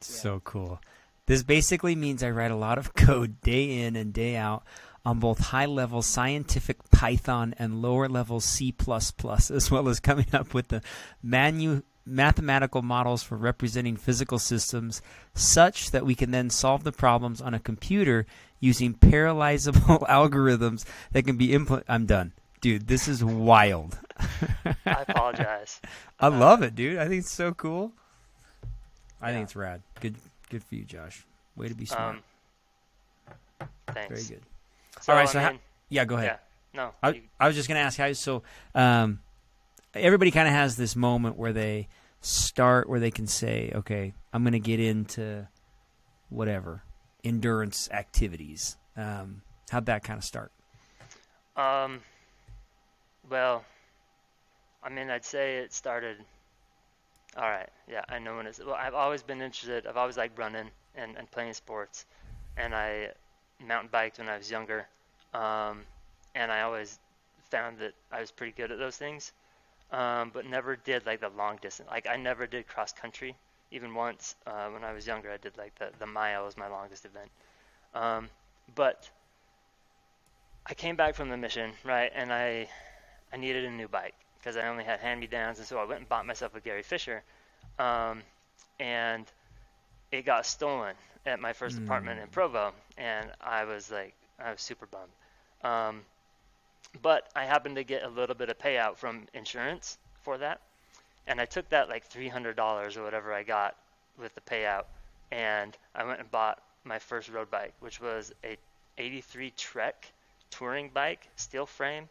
[0.00, 0.80] So cool.
[1.26, 4.62] This basically means I write a lot of code day in and day out
[5.04, 10.54] on both high level scientific Python and lower level C, as well as coming up
[10.54, 10.82] with the
[11.22, 15.02] manu- mathematical models for representing physical systems
[15.34, 18.26] such that we can then solve the problems on a computer
[18.60, 21.90] using parallelizable algorithms that can be implemented.
[21.90, 22.32] I'm done.
[22.60, 23.98] Dude, this is wild.
[24.86, 25.80] I apologize.
[26.20, 26.98] I love it, dude.
[26.98, 27.92] I think it's so cool.
[29.20, 29.82] I think it's rad.
[30.00, 30.16] Good,
[30.54, 31.26] good for you, Josh.
[31.56, 32.18] Way to be smart.
[33.60, 34.08] Um, thanks.
[34.28, 34.46] Very good.
[35.00, 36.38] So, All right, I so how- mean, Yeah, go ahead.
[36.72, 38.12] yeah, no, I, you- I was just gonna ask how.
[38.12, 39.20] So, um,
[39.94, 41.88] everybody kind of has this moment where they
[42.20, 45.48] start, where they can say, "Okay, I'm gonna get into
[46.28, 46.84] whatever
[47.24, 50.52] endurance activities." Um, how'd that kind of start?
[51.56, 52.00] Um,
[53.28, 53.64] well,
[54.84, 56.24] I mean, I'd say it started.
[57.36, 58.60] All right, yeah, I know when it's.
[58.60, 59.86] Well, I've always been interested.
[59.86, 62.06] I've always liked running and, and playing sports,
[62.56, 63.10] and I
[63.60, 64.86] mountain biked when I was younger,
[65.32, 65.82] um,
[66.36, 66.98] and I always
[67.50, 69.32] found that I was pretty good at those things,
[69.92, 71.88] um, but never did like the long distance.
[71.90, 73.36] Like I never did cross country,
[73.72, 75.30] even once uh, when I was younger.
[75.32, 77.30] I did like the the mile was my longest event,
[77.94, 78.30] um,
[78.74, 79.10] but
[80.66, 82.68] I came back from the mission, right, and I
[83.32, 86.08] I needed a new bike because I only had hand-me-downs, and so I went and
[86.08, 87.22] bought myself a Gary Fisher,
[87.78, 88.22] um,
[88.78, 89.24] and
[90.12, 94.60] it got stolen at my first apartment in Provo, and I was like, I was
[94.60, 95.72] super bummed.
[95.72, 96.02] Um,
[97.00, 100.60] but I happened to get a little bit of payout from insurance for that,
[101.26, 103.74] and I took that like $300 or whatever I got
[104.20, 104.84] with the payout,
[105.32, 108.58] and I went and bought my first road bike, which was a
[108.98, 110.06] 83 Trek
[110.50, 112.10] touring bike, steel frame,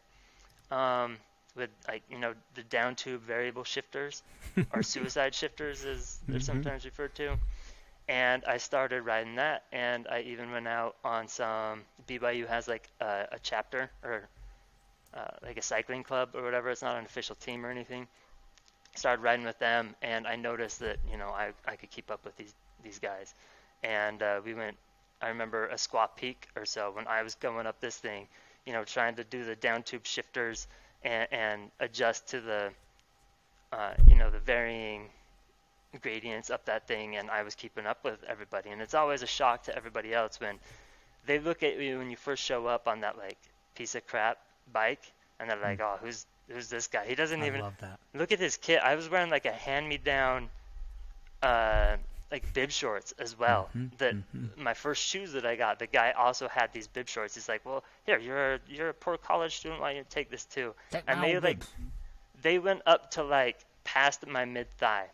[0.72, 1.16] um,
[1.56, 4.22] with like you know the down tube variable shifters
[4.70, 6.40] or suicide shifters as they're Mhm.
[6.40, 7.36] sometimes referred to.
[8.08, 11.82] And I started riding that, and I even went out on some.
[12.06, 14.28] BYU has like a, a chapter or
[15.14, 16.70] uh, like a cycling club or whatever.
[16.70, 18.06] It's not an official team or anything,
[18.94, 22.24] started riding with them, and I noticed that you know I I could keep up
[22.24, 23.34] with these these guys,
[23.82, 24.76] and uh, we went.
[25.22, 28.28] I remember a Squaw Peak or so when I was going up this thing,
[28.66, 30.66] you know, trying to do the down tube shifters
[31.04, 32.70] and, and adjust to the,
[33.72, 35.10] uh, you know, the varying
[36.02, 38.70] gradients up that thing, and I was keeping up with everybody.
[38.70, 40.58] And it's always a shock to everybody else when
[41.26, 43.38] they look at you when you first show up on that like
[43.74, 44.38] piece of crap
[44.72, 45.02] bike,
[45.38, 47.06] and they're like, "Oh, who's who's this guy?
[47.06, 47.98] He doesn't I even love that.
[48.14, 48.80] look at his kit.
[48.82, 50.48] I was wearing like a hand-me-down,
[51.42, 51.96] uh,
[52.30, 53.70] like bib shorts as well.
[53.76, 54.56] Mhm, That mhm.
[54.56, 57.34] my first shoes that I got, the guy also had these bib shorts.
[57.34, 59.80] He's like, "Well, here, you're a you're a poor college student.
[59.80, 60.74] Why don't you take this too?"
[61.06, 61.60] And they like
[62.42, 65.08] they went up to like past my mid thigh.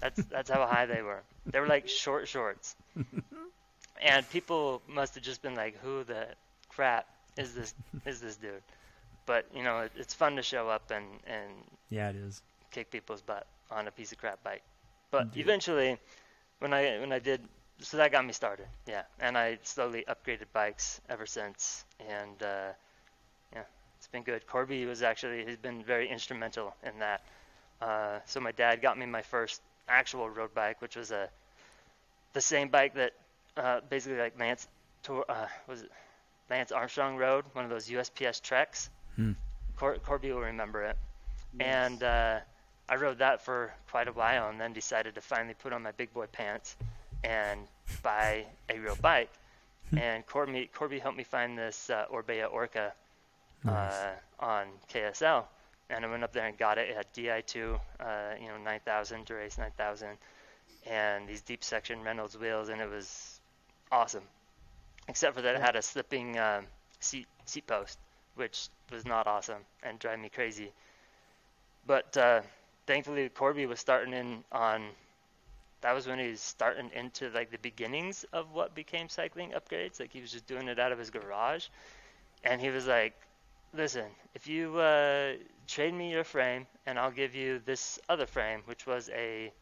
[0.00, 1.22] That's that's how high they were.
[1.52, 2.76] They were like short shorts.
[4.02, 6.26] and people must have just been like, "Who the
[6.68, 7.74] crap is this
[8.06, 8.62] is this dude?"
[9.26, 11.50] But you know, it, it's fun to show up and and
[11.90, 12.42] Yeah, it is.
[12.70, 14.62] kick people's butt on a piece of crap bike.
[15.10, 15.40] But Indeed.
[15.40, 15.98] eventually,
[16.62, 17.42] when I when I did,
[17.80, 18.66] so that got me started.
[18.86, 22.70] Yeah, and I slowly upgraded bikes ever since, and uh,
[23.52, 23.62] yeah,
[23.98, 24.46] it's been good.
[24.46, 27.22] Corby was actually he's been very instrumental in that.
[27.80, 31.28] Uh, so my dad got me my first actual road bike, which was a
[32.34, 33.12] the same bike that
[33.56, 34.68] uh, basically like Lance
[35.08, 35.90] uh, was it
[36.50, 38.90] Lance Armstrong rode, one of those USPS Treks.
[39.16, 39.32] Hmm.
[39.76, 40.96] Cor- Corby will remember it
[41.58, 41.90] Yes.
[41.90, 42.38] and uh,
[42.88, 45.92] I rode that for quite a while, and then decided to finally put on my
[45.92, 46.76] big boy pants
[47.24, 47.60] and
[48.02, 49.30] buy a real bike.
[49.96, 52.92] and Corby, Corby helped me find this uh, Orbea Orca
[53.64, 53.92] Nice.
[53.92, 55.44] uh, on KSL,
[55.90, 56.88] and I went up there and got it.
[56.90, 60.08] It had Di2, uh, you know, 9000 Dura-Ace 9000,
[60.90, 63.40] and these deep section Reynolds wheels, and it was
[63.92, 64.24] awesome.
[65.08, 66.66] Except for that, it had a slipping um,
[67.00, 67.98] seat seat post,
[68.34, 70.72] which was not awesome and drive me crazy.
[71.86, 72.40] But uh,
[72.92, 74.82] thankfully, Corby was starting in on.
[75.82, 80.00] That was when he was starting into like the beginnings of what became cycling upgrades.
[80.00, 81.66] Like he was just doing it out of his garage,
[82.44, 83.14] and he was like,
[83.74, 85.34] "Listen, if you uh,
[85.68, 89.52] trade me your frame, and I'll give you this other frame, which was a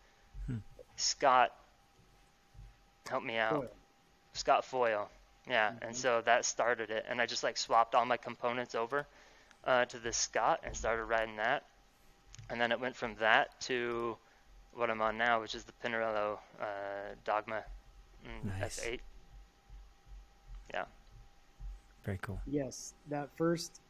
[0.47, 0.59] Hmm.
[0.97, 1.53] Scott.
[3.09, 3.67] Help me out.
[4.35, 5.11] Scott foil.
[5.47, 9.07] Yeah, and so that started it, and I just like swapped all my components over
[9.65, 11.65] uh, to this Scott and started riding that,
[12.51, 14.17] and then it went from that to
[14.75, 17.63] what I'm on now, which is the Pinarello uh, Dogma
[18.25, 18.87] mm, Nice.
[18.87, 19.01] F8.
[20.73, 20.85] Yeah,
[22.05, 22.41] Very cool.
[22.47, 23.81] Yes, that first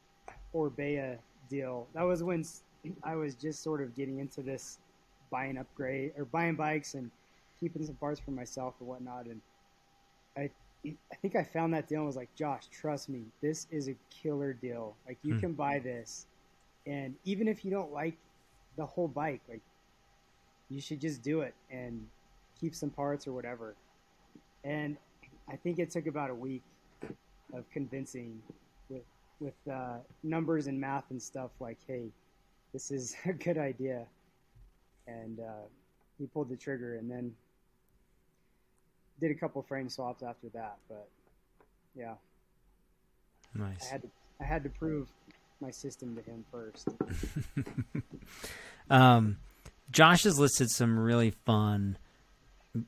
[0.54, 1.18] Orbea
[1.48, 1.86] deal.
[1.94, 2.44] That was when
[3.04, 4.78] I was just sort of getting into this
[5.30, 7.10] buying upgrade or buying bikes and
[7.60, 9.26] keeping some parts for myself and whatnot.
[9.26, 9.40] And
[10.36, 10.50] I,
[10.86, 13.94] I think I found that deal and was like, Josh, trust me, this is a
[14.10, 14.96] killer deal.
[15.06, 15.40] Like you Hmm.
[15.40, 16.26] can buy this,
[16.86, 18.16] and even if you don't like
[18.76, 19.60] the whole bike, like
[20.68, 22.06] you should just do it and
[22.60, 23.74] keep some parts or whatever.
[24.64, 24.96] And
[25.48, 26.62] I think it took about a week
[27.52, 28.40] of convincing
[28.88, 29.02] with
[29.40, 32.04] with uh, numbers and math and stuff like, hey,
[32.72, 34.04] this is a good idea.
[35.06, 35.66] And uh,
[36.18, 37.34] he pulled the trigger and then
[39.20, 40.76] did a couple frame swaps after that.
[40.88, 41.08] But
[41.96, 42.14] yeah,
[43.54, 43.88] I Nice.
[43.90, 44.08] had to
[44.40, 45.08] I had to prove
[45.60, 46.88] my system to him first.
[48.90, 49.38] Um,
[49.90, 51.96] Josh has listed some really fun,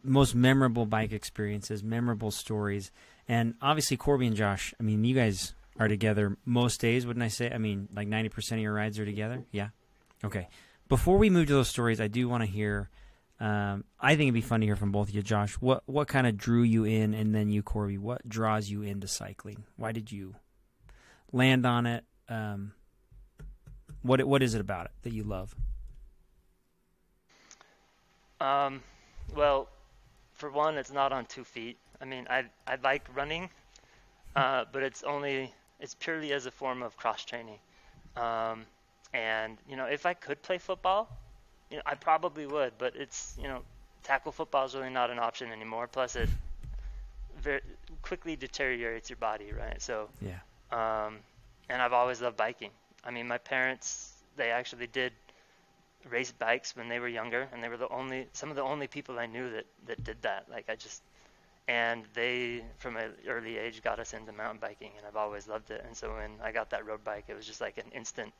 [0.02, 2.90] most memorable bike experiences, memorable stories,
[3.28, 4.74] and obviously Corby and Josh.
[4.78, 7.50] I mean, you guys are together most days, wouldn't I say?
[7.50, 9.44] I mean, like ninety percent of your rides are together.
[9.52, 9.68] Yeah.
[10.24, 10.48] Okay.
[10.88, 12.90] Before we move to those stories, I do want to hear.
[13.40, 15.54] Um, I think it'd be fun to hear from both of you, Josh.
[15.54, 17.98] What what kind of drew you in, and then you, Corby.
[17.98, 19.64] What draws you into cycling?
[19.76, 20.36] Why did you
[21.32, 22.04] land on it?
[22.32, 22.72] Um,
[24.02, 25.54] what what is it about it that you love?
[28.40, 28.82] Um,
[29.34, 29.68] well,
[30.34, 31.78] for one, it's not on two feet.
[32.00, 33.50] I mean, I I like running,
[34.36, 37.58] uh, but it's only it's purely as a form of cross training.
[38.16, 38.66] Um,
[39.12, 41.10] and you know, if I could play football,
[41.70, 42.74] you know, I probably would.
[42.78, 43.62] But it's you know,
[44.02, 45.88] tackle football is really not an option anymore.
[45.88, 46.30] Plus, it
[47.40, 47.60] very
[48.02, 49.80] quickly deteriorates your body, right?
[49.80, 50.40] So Yeah.
[50.72, 51.18] um,
[51.72, 52.70] and I've always loved biking.
[53.02, 55.12] I mean, my parents they actually did
[56.08, 58.86] race bikes when they were younger, and they were the only some of the only
[58.86, 60.46] people I knew that that did that.
[60.50, 61.02] Like I just
[61.66, 65.70] and they from an early age got us into mountain biking, and I've always loved
[65.70, 65.82] it.
[65.86, 68.32] And so when I got that road bike, it was just like an instant,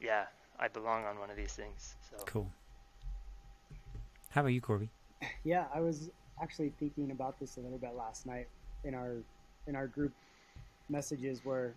[0.00, 0.24] yeah,
[0.58, 1.96] I belong on one of these things.
[2.10, 2.50] So Cool.
[4.30, 4.88] How about you, Corby?
[5.44, 8.48] Yeah, I was actually thinking about this a little bit last night
[8.84, 9.16] in our
[9.66, 10.12] in our group
[10.88, 11.74] messages where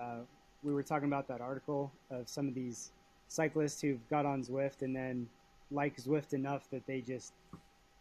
[0.00, 0.20] uh,
[0.62, 2.92] we were talking about that article of some of these
[3.28, 5.28] cyclists who've got on Zwift and then
[5.70, 7.32] like Zwift enough that they just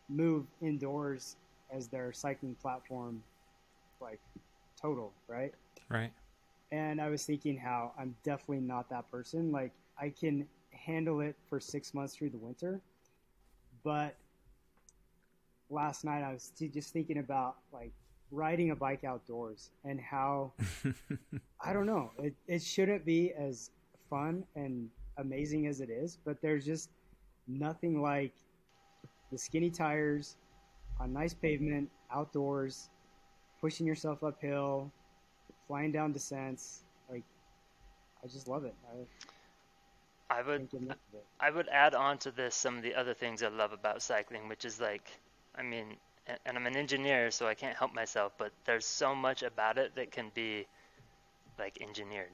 [0.09, 1.35] move indoors
[1.71, 3.21] as their cycling platform,
[4.01, 4.19] like
[4.81, 5.53] total, right?
[5.87, 6.11] Right.
[6.71, 9.51] And I was thinking how I'm definitely not that person.
[9.51, 12.81] Like I can handle it for six months through the winter,
[13.83, 14.15] but
[15.69, 17.91] last night I was just thinking about like
[18.31, 20.51] riding a bike outdoors and how
[21.61, 23.71] I don't know it, it shouldn't be as
[24.09, 24.89] fun and
[25.19, 26.89] amazing as it is, but there's just
[27.47, 28.33] nothing like
[29.31, 30.37] the skinny tires
[30.99, 32.89] on nice pavement outdoors,
[33.61, 34.91] pushing yourself uphill,
[35.67, 36.83] flying down descents.
[37.09, 37.23] Like
[38.23, 38.73] I just love it.
[40.29, 40.69] I, I would
[41.39, 44.47] I would add on to this some of the other things I love about cycling,
[44.47, 45.09] which is like
[45.55, 45.97] I mean
[46.45, 49.95] and I'm an engineer, so I can't help myself, but there's so much about it
[49.95, 50.65] that can be
[51.57, 52.31] like engineered,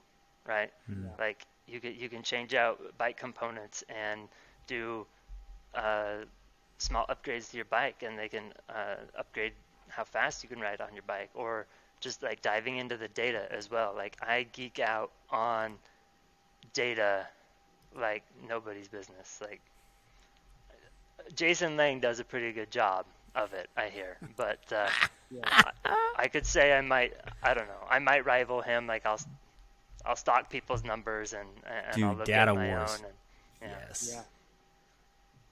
[0.47, 0.71] right?
[0.87, 1.09] Yeah.
[1.19, 4.27] Like you can you can change out bike components and
[4.67, 5.05] do
[5.73, 6.25] uh,
[6.77, 9.53] small upgrades to your bike, and they can uh, upgrade
[9.89, 11.65] how fast you can ride on your bike, or
[11.99, 13.93] just like diving into the data as well.
[13.95, 15.75] Like I geek out on
[16.73, 17.27] data
[17.97, 19.39] like nobody's business.
[19.41, 19.61] Like
[21.35, 24.17] Jason Lang does a pretty good job of it, I hear.
[24.35, 24.89] But uh,
[25.31, 25.41] Yeah.
[25.83, 27.13] I, I could say I might.
[27.41, 27.87] I don't know.
[27.89, 28.85] I might rival him.
[28.87, 29.19] Like I'll,
[30.05, 32.99] I'll stalk people's numbers and and Do I'll look data at my wars.
[32.99, 33.05] own.
[33.05, 33.13] And,
[33.71, 33.77] yeah.
[33.87, 34.11] Yes.
[34.13, 34.21] Yeah.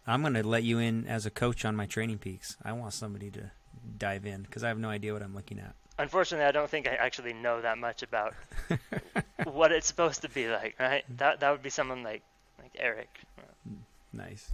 [0.06, 2.58] I'm going to let you in as a coach on my TrainingPeaks.
[2.64, 3.52] I want somebody to
[3.98, 5.74] dive in because I have no idea what I'm looking at.
[5.98, 8.36] Unfortunately, I don't think I actually know that much about
[9.46, 10.76] what it's supposed to be like.
[10.80, 11.04] Right?
[11.18, 12.22] That that would be someone like
[12.62, 13.10] like Eric.
[14.12, 14.52] Nice.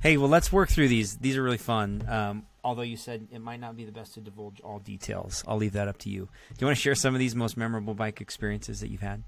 [0.00, 1.16] Hey, well, let's work through these.
[1.16, 2.04] These are really fun.
[2.08, 5.56] Um, although you said it might not be the best to divulge all details, I'll
[5.56, 6.28] leave that up to you.
[6.50, 9.24] Do you want to share some of these most memorable bike experiences that you've had?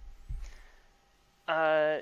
[1.48, 1.98] Uh,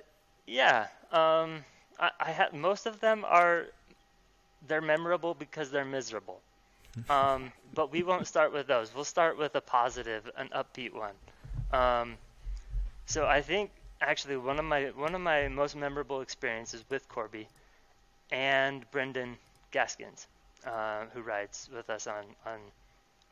[0.47, 0.89] yeah.
[1.13, 1.65] Um,
[1.99, 3.67] I, I have most of them are
[4.67, 6.41] they're memorable because they're miserable.
[7.09, 8.93] Um, but we won't start with those.
[8.93, 11.13] We'll start with a positive, an upbeat one.
[11.71, 12.17] Um,
[13.07, 17.47] so I think actually one of my one of my most memorable experiences with Corby
[18.31, 19.37] and Brendan
[19.71, 20.27] Gaskins,
[20.67, 22.59] uh, who rides with us on on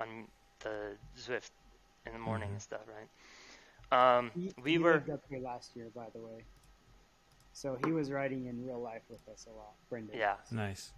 [0.01, 0.29] on
[0.61, 1.51] the Zwift
[2.07, 4.19] in the morning and stuff, right?
[4.19, 6.45] Um, He, we he were lived up here last year, by the way.
[7.53, 10.17] So he was riding in real life with us a lot, Brendan.
[10.19, 10.37] yeah.
[10.51, 10.93] Nice.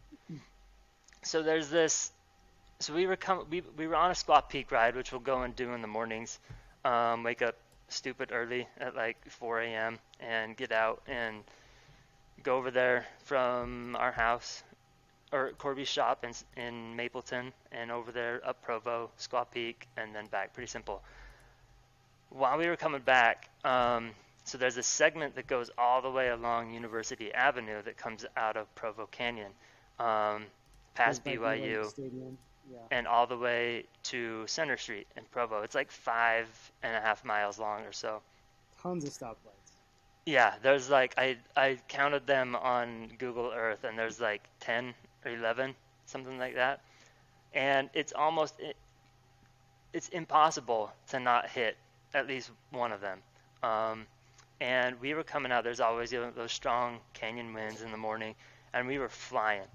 [1.22, 2.12] so there's this
[2.80, 5.42] so we were com- we, we were on a Squaw Peak ride which we'll go
[5.42, 6.38] and do in the mornings
[6.84, 7.56] um, wake up
[7.88, 11.42] stupid early at like 4 a.m and get out and
[12.42, 14.62] go over there from our house
[15.32, 20.26] or corby's shop in, in mapleton and over there up provo Squaw Peak and then
[20.26, 21.02] back pretty simple
[22.30, 24.10] while we were coming back um,
[24.44, 28.56] so there's a segment that goes all the way along university avenue that comes out
[28.56, 29.52] of provo canyon
[29.98, 30.44] um,
[30.94, 32.38] past BYU Stadium.
[32.70, 32.78] Yeah.
[32.90, 35.62] and all the way to Center Street in Provo.
[35.62, 36.46] It's like five
[36.82, 38.20] and a half miles long or so.
[38.82, 39.57] Tons of stoplights.
[40.28, 44.92] Yeah, there's like I I counted them on Google Earth, and there's like ten
[45.24, 46.82] or eleven, something like that.
[47.54, 48.76] And it's almost it,
[49.94, 51.78] it's impossible to not hit
[52.12, 53.20] at least one of them.
[53.62, 54.06] Um,
[54.60, 55.64] and we were coming out.
[55.64, 58.34] There's always you know, those strong canyon winds in the morning,
[58.74, 59.68] and we were flying.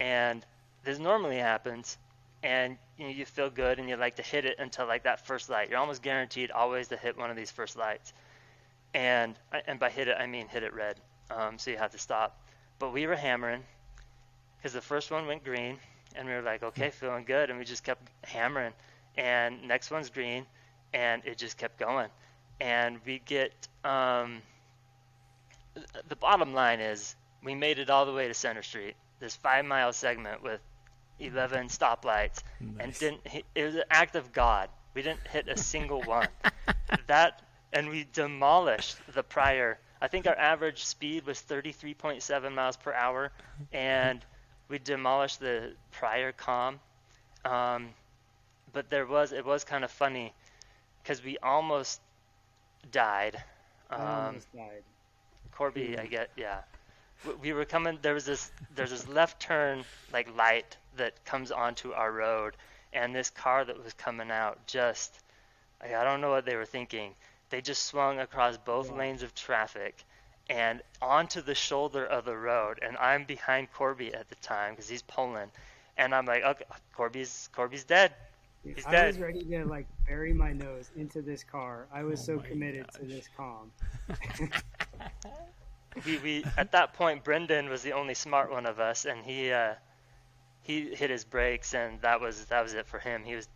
[0.00, 0.44] And
[0.84, 1.96] this normally happens,
[2.42, 5.26] and you know you feel good, and you like to hit it until like that
[5.26, 5.70] first light.
[5.70, 8.12] You're almost guaranteed always to hit one of these first lights.
[8.94, 9.34] And
[9.66, 10.96] and by hit it, I mean hit it red.
[11.30, 12.40] Um, so you have to stop.
[12.78, 13.62] But we were hammering
[14.56, 15.78] because the first one went green,
[16.14, 18.72] and we were like, okay, feeling good, and we just kept hammering.
[19.16, 20.46] And next one's green,
[20.92, 22.08] and it just kept going.
[22.60, 23.52] And we get
[23.84, 24.42] um,
[26.08, 29.64] the bottom line is we made it all the way to Center Street, this five
[29.64, 30.60] mile segment with
[31.20, 32.42] 11 stoplights,
[32.78, 33.20] and didn't.
[33.54, 34.68] It was an act of God.
[34.94, 36.28] We didn't hit a single one.
[37.06, 39.78] that and we demolished the prior.
[40.00, 43.32] I think our average speed was 33.7 miles per hour,
[43.72, 44.24] and
[44.68, 46.80] we demolished the prior KOM.
[47.44, 47.94] Um,
[48.72, 50.34] but there was it was kind of funny
[51.02, 52.00] because we almost
[52.90, 53.42] died.
[53.90, 54.82] Um, almost died.
[55.52, 56.62] Corby, I get, yeah.
[57.24, 57.98] W- We were coming.
[58.02, 58.50] There was this.
[58.74, 62.56] There's this left turn like light that comes onto our road,
[62.92, 65.20] and this car that was coming out just,
[65.80, 67.14] like, I don't know what they were thinking.
[67.50, 68.96] They just swung across both Yeah.
[68.96, 70.04] lanes of traffic,
[70.48, 72.78] and onto the shoulder of the road.
[72.82, 75.50] And I'm behind Corby at the time because he's pulling,
[75.96, 78.14] and I'm like, okay, Corby's Corby's dead.
[78.64, 79.14] Dude, He's I dead.
[79.14, 81.88] was ready to like bury my nose into this car.
[81.92, 83.72] I was Oh so my committed to this KOM.
[86.04, 89.52] we, we at that point Brendan was the only smart one of us, and he
[89.52, 89.74] uh,
[90.62, 93.24] he hit his brakes, and that was that was it for him.
[93.24, 93.48] He was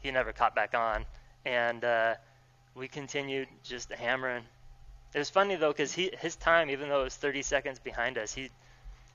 [0.00, 1.06] he never caught back on,
[1.44, 2.14] and uh,
[2.74, 4.44] we continued just hammering.
[5.14, 8.16] It was funny though, because he his time, even though it was 30 seconds behind
[8.18, 8.50] us, he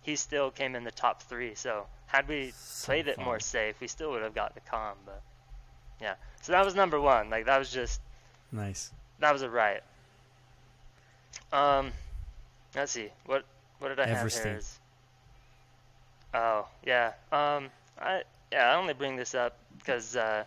[0.01, 1.55] he still came in the top three.
[1.55, 3.25] So had we So played it fun.
[3.25, 4.97] more safe, we still would have got the KOM.
[5.05, 5.21] But
[6.01, 7.29] yeah, so that was number one.
[7.29, 8.01] Like that was just
[8.51, 8.91] Nice.
[9.19, 9.83] that was a riot.
[11.51, 11.91] Um,
[12.75, 13.09] let's see.
[13.25, 13.45] What
[13.79, 14.43] what did I have Everesting.
[14.43, 14.57] here?
[14.57, 14.79] Is,
[16.33, 17.13] oh yeah.
[17.31, 18.71] Um, I yeah.
[18.71, 20.43] I only bring this up because uh,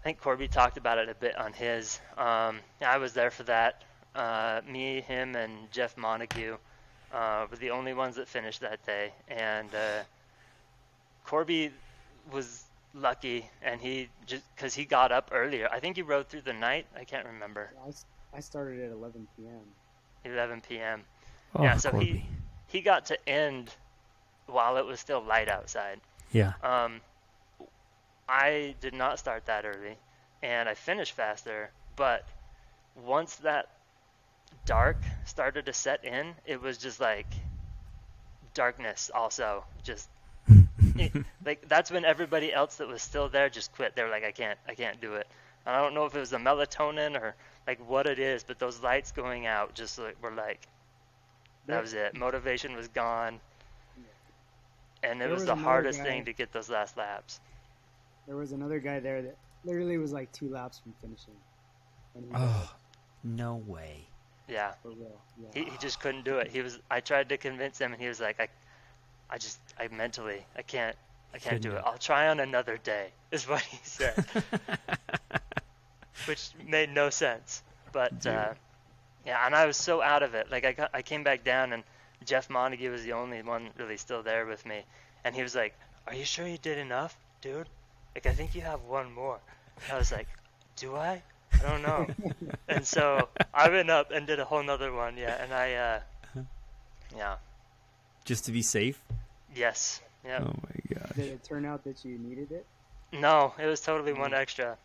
[0.00, 2.00] I think Corby talked about it a bit on his.
[2.16, 3.82] Um, I was there for that.
[4.14, 6.56] Uh, me, him, and Jeff Montague
[7.12, 10.02] uh, were the only ones that finished that day, and uh,
[11.24, 11.72] Corby
[12.32, 15.68] was lucky, and he just because he got up earlier.
[15.70, 16.86] I think he rode through the night.
[16.96, 17.72] I can't remember.
[18.34, 19.60] I started at 11 p.m.
[20.24, 21.02] 11 p.m.
[21.54, 22.06] Oh, yeah, so Corby.
[22.06, 22.24] he
[22.66, 23.74] he got to end
[24.46, 26.00] while it was still light outside.
[26.32, 26.52] Yeah.
[26.62, 27.00] Um,
[28.28, 29.96] I did not start that early,
[30.42, 31.70] and I finished faster.
[31.96, 32.24] But
[33.04, 33.68] once that
[34.66, 37.26] dark started to set in, it was just like
[38.54, 39.10] darkness.
[39.14, 40.08] Also, just
[40.96, 41.12] it-
[41.44, 43.94] like that's when everybody else that was still there just quit.
[43.96, 45.26] They were like, I can't, I can't do it.
[45.66, 47.34] And I don't know if it was the melatonin or
[47.66, 50.60] like what it is, but those lights going out just like were like
[51.66, 52.14] that was it.
[52.16, 53.40] Motivation was gone.
[55.02, 57.40] And it There was, was the hardest guy- thing to get those last laps.
[58.28, 61.34] There was another guy there that literally was like two laps from finishing.
[62.34, 62.70] Oh,
[63.24, 64.06] no way.
[64.48, 64.72] Yeah.
[64.84, 65.48] Yeah.
[65.54, 66.50] He, he just couldn't do it.
[66.50, 68.48] He was I tried to convince him and he was like I
[69.30, 70.94] I just I mentally I can't
[71.34, 71.82] I can't do Couldn't it.
[71.82, 71.90] do it.
[71.90, 74.24] I'll try on another day is what he said.
[76.26, 77.62] Which made no sense.
[77.92, 78.52] But uh,
[79.24, 80.50] yeah, and I was so out of it.
[80.50, 81.82] Like I got, I came back down and
[82.24, 84.82] Jeff Montague was the only one really still there with me.
[85.24, 85.74] And he was like,
[86.06, 87.68] "Are you sure you did enough, dude?
[88.18, 89.38] Like I think you have one more."
[89.84, 90.26] And I was like,
[90.74, 91.22] "Do I?
[91.52, 92.04] I don't know."
[92.68, 95.40] and so I went up and did a whole nother one, yeah.
[95.40, 96.00] And I, uh,
[97.16, 97.36] yeah,
[98.24, 99.00] Just to be safe?
[99.54, 100.40] yes, yeah.
[100.42, 101.12] Oh my gosh.
[101.14, 102.66] Did it turn out that you needed it?
[103.12, 104.76] No, it was totally one extra.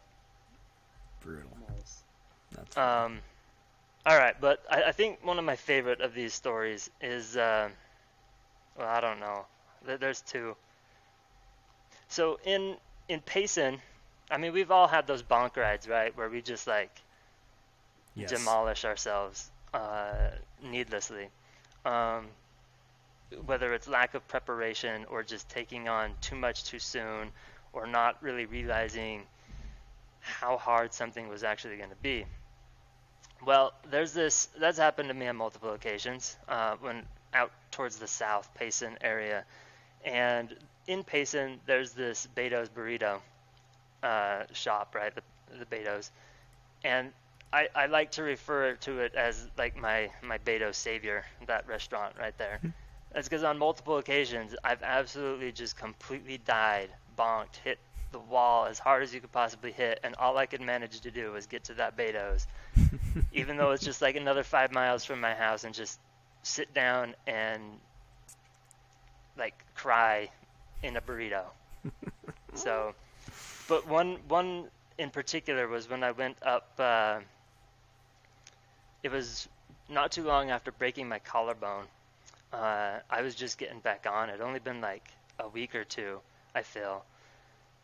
[1.22, 1.50] Brutal.
[1.76, 2.04] Nice.
[2.52, 3.20] That's Um,
[4.06, 7.70] all right, but I, I think one of my favorite of these stories is, uh,
[8.78, 9.48] well, I don't know.
[9.84, 10.56] There's two.
[12.10, 12.78] So in
[13.14, 13.80] in Payson,
[14.30, 16.92] I mean, we've all had those bonk rides, right, where we just like
[18.16, 18.30] yes.
[18.30, 21.28] demolish ourselves uh, needlessly.
[21.86, 22.28] Um,
[23.46, 27.30] whether it's lack of preparation or just taking on too much too soon
[27.72, 29.24] or not really realizing
[30.20, 32.26] how hard something was actually going to be.
[33.46, 37.04] Well, there's this, that's happened to me on multiple occasions uh, when
[37.34, 39.44] out towards the south Payson area.
[40.06, 40.56] And
[40.88, 43.20] in Payson, there's this Beto's burrito
[44.02, 45.14] uh, shop, right?
[45.14, 45.22] The,
[45.58, 46.12] the Beto's.
[46.84, 47.12] And
[47.52, 52.16] I, I like to refer to it as like my, my Beto savior, that restaurant
[52.20, 52.60] right there.
[53.14, 57.78] That's because on multiple occasions, I've absolutely just completely died, bonked, hit
[58.12, 61.12] the wall as hard as you could possibly hit, and all I could manage to
[61.12, 62.48] do was get to that Beto's,
[63.34, 66.00] even though it's just like another five miles from my house, and just
[66.42, 67.62] sit down and
[69.38, 70.30] like cry
[70.84, 71.44] in a burrito.
[72.54, 72.94] so,
[73.68, 74.66] but one one
[74.98, 76.70] in particular was when I went up.
[76.78, 77.20] Uh,
[79.02, 79.50] it was
[79.90, 81.86] not too long after breaking my collarbone.
[82.54, 84.30] Uh, I was just getting back on.
[84.30, 85.10] It'd only been like
[85.40, 86.20] a week or two,
[86.56, 87.04] I feel.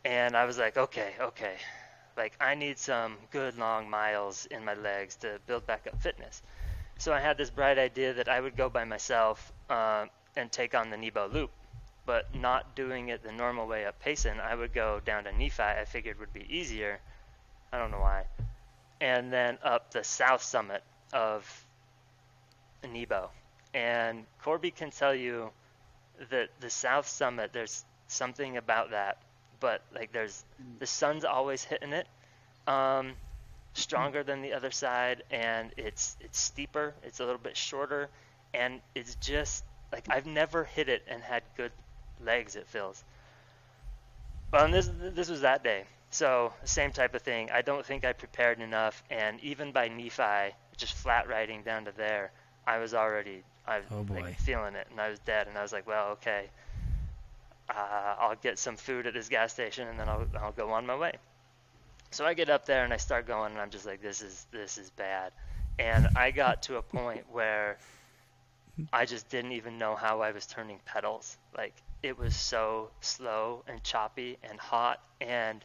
[0.04, 1.56] And I was like, okay, okay.
[2.16, 6.42] Like, I need some good long miles in my legs to build back up fitness.
[6.98, 10.74] So I had this bright idea that I would go by myself uh, and take
[10.74, 11.50] on the Nebo Loop,
[12.06, 14.40] but not doing it the normal way up Payson.
[14.40, 17.00] I would go down to Nephi, I figured would be easier.
[17.72, 18.24] I don't know why.
[19.00, 20.82] And then up the south summit
[21.12, 21.46] of
[22.82, 23.30] Nebo.
[23.74, 25.50] And Corby can tell you
[26.30, 29.18] that the south summit, there's something about that,
[29.60, 30.44] but like there's
[30.78, 32.06] the sun's always hitting it,
[32.66, 33.14] um,
[33.74, 38.08] stronger than the other side, and it's it's steeper, it's a little bit shorter,
[38.52, 41.72] and it's just like I've never hit it and had good
[42.20, 42.56] legs.
[42.56, 43.04] It feels.
[44.52, 47.50] Well, and this this was that day, so same type of thing.
[47.50, 51.92] I don't think I prepared enough, and even by Nephi, just flat riding down to
[51.92, 52.32] there,
[52.66, 55.72] I was already I Oh, like feeling it, and I was dead, and I was
[55.72, 56.50] like, well, okay,
[57.68, 60.86] uh, I'll get some food at this gas station, and then I'll I'll go on
[60.86, 61.12] my way.
[62.10, 64.46] So I get up there and I start going, and I'm just like, this is
[64.52, 65.32] this is bad,
[65.78, 67.78] and I got to a point where
[68.92, 71.38] I just didn't even know how I was turning pedals.
[71.56, 75.64] Like it was so slow and choppy and hot and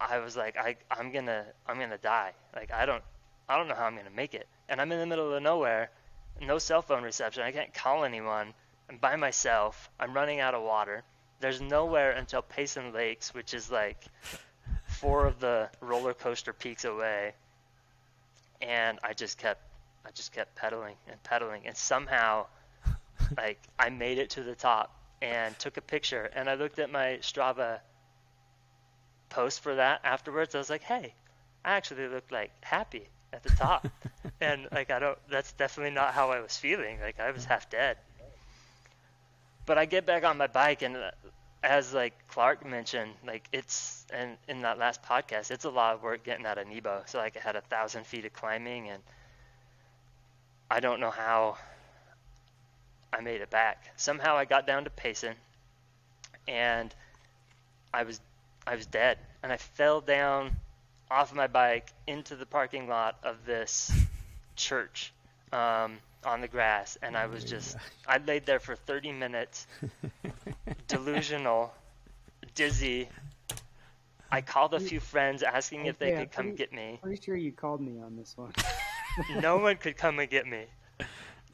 [0.00, 2.32] I was like I I'm going to I'm going to die.
[2.54, 3.02] Like I don't
[3.48, 4.46] I don't know how I'm going to make it.
[4.68, 5.90] And I'm in the middle of nowhere,
[6.40, 7.42] no cell phone reception.
[7.42, 8.54] I can't call anyone.
[8.88, 9.90] I'm by myself.
[9.98, 11.02] I'm running out of water.
[11.40, 14.04] There's nowhere until Payson Lakes, which is like
[14.86, 17.34] four of the roller coaster peaks away.
[18.62, 19.62] And I just kept
[20.06, 22.46] I just kept pedaling and pedaling and somehow
[23.36, 26.90] like I made it to the top and took a picture and I looked at
[26.90, 27.80] my Strava
[29.28, 30.54] post for that afterwards.
[30.54, 31.14] I was like, "Hey,
[31.64, 33.86] I actually looked like happy at the top."
[34.40, 37.00] and like I don't that's definitely not how I was feeling.
[37.00, 37.96] Like I was half dead.
[39.66, 41.10] But I get back on my bike and uh,
[41.62, 46.02] as like Clark mentioned, like it's and in that last podcast, it's a lot of
[46.02, 47.02] work getting out of Nebo.
[47.06, 49.02] So like I had a thousand feet of climbing and
[50.70, 51.58] I don't know how
[53.12, 53.90] I made it back.
[53.96, 55.34] Somehow I got down to Payson
[56.48, 56.94] and
[57.92, 58.20] I was
[58.66, 60.52] I was dead and I fell down
[61.10, 63.90] off my bike into the parking lot of this
[64.56, 65.12] church
[65.52, 69.66] um, on the grass and I was just I laid there for 30 minutes
[70.88, 71.72] delusional
[72.54, 73.08] dizzy
[74.30, 77.20] I called a few friends asking if they Okay, could come I'm get me Pretty
[77.20, 78.52] sure you called me on this one.
[79.40, 80.66] no one could come and get me.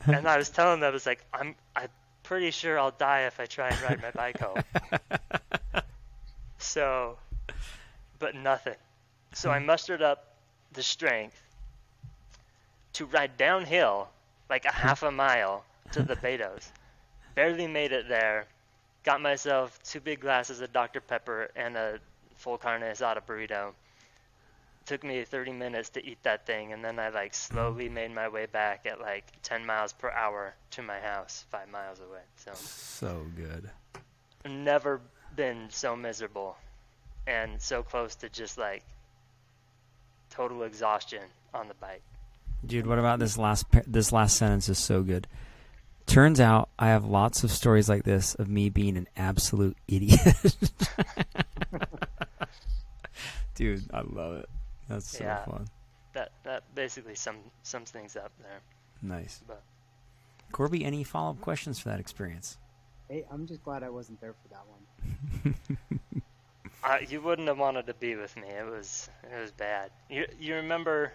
[0.07, 1.88] And I was telling them, I was like, I'm, I'm
[2.22, 4.62] pretty sure I'll die if I try and ride my bike home.
[6.59, 7.18] so,
[8.18, 8.76] but nothing.
[9.32, 9.66] So I hmm.
[9.66, 10.36] mustered up
[10.72, 11.40] the strength
[12.94, 14.09] to ride downhill
[14.49, 16.70] like a half a mile to the Betos.
[17.34, 18.47] Barely made it there.
[19.05, 21.01] Got myself two big glasses of Dr.
[21.01, 21.99] Pepper and a
[22.36, 23.72] full carne asada burrito
[24.87, 27.93] took me 30 minutes to eat that thing and then i like slowly mm.
[27.93, 32.01] made my way back at like 10 miles per hour to my house five miles
[32.01, 33.70] away so So good.
[34.45, 35.01] never
[35.34, 36.57] been so miserable
[37.26, 38.84] and so close to just like
[40.30, 41.22] total exhaustion
[41.53, 42.03] on the bike
[42.64, 45.26] Dude, what about this last this last sentence is so good.
[46.07, 50.20] Turns out I have lots of stories like this of me being an absolute idiot.
[53.55, 54.49] Dude, I love it.
[54.89, 55.45] That's so Yeah.
[55.45, 55.66] fun.
[56.12, 58.61] that that basically sum sums things up there
[59.03, 59.43] Nice.
[59.47, 59.62] but
[60.53, 62.57] Corby, any follow up questions for that experience?
[63.09, 65.55] hey, I'm just glad I wasn't there for that one.
[66.84, 70.24] uh, you wouldn't have wanted to be with me it was it was bad you
[70.41, 71.12] you remember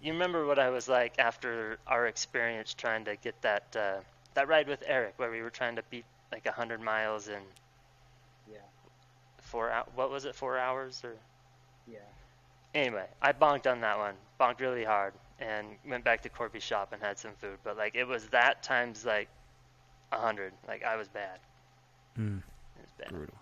[0.00, 4.00] you remember what I was like after our experience trying to get that uh,
[4.34, 7.42] that ride with Eric, where we were trying to beat like a hundred miles in
[8.50, 8.58] Yeah,
[9.40, 9.88] four hours.
[9.96, 11.14] What was it, four hours or?
[11.88, 11.98] yeah.
[12.74, 16.92] Anyway, I bonked on that one, bonked really hard, and went back to Corby's shop
[16.92, 17.58] and had some food.
[17.64, 19.28] But like it was that times like
[20.12, 20.52] a hundred.
[20.66, 21.38] Like I was bad.
[22.18, 23.08] Mm, It was bad.
[23.10, 23.34] brutal.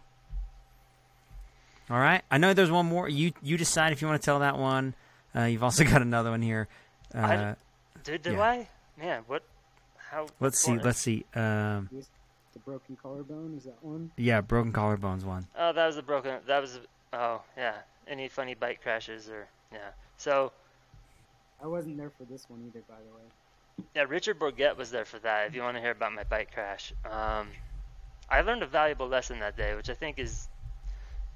[1.91, 2.23] All right.
[2.31, 3.09] I know there's one more.
[3.09, 4.95] You you decide if you want to tell that one.
[5.35, 6.69] Uh, you've also got another one here.
[7.15, 7.57] Uh, I-
[8.05, 8.41] Did, did Yeah.
[8.43, 8.69] I?
[8.99, 9.43] Man, what?
[10.11, 10.27] How?
[10.41, 10.71] let's see.
[10.73, 11.25] important- Let's see.
[11.35, 11.89] Um,
[12.53, 14.11] The broken collarbone is that one?
[14.17, 15.47] yeah, broken collarbones one.
[15.59, 16.39] Oh, that was the broken.
[16.47, 16.79] That was.
[17.13, 17.75] Oh, yeah.
[18.09, 19.91] Any funny bike crashes or yeah.
[20.17, 20.53] So
[21.63, 23.87] I wasn't there for this one either, by the way.
[23.95, 25.49] yeah, Richard Bourget was there for that.
[25.49, 27.49] If you want to hear about my bike crash, um,
[28.31, 30.49] I learned a valuable lesson that day, which I think is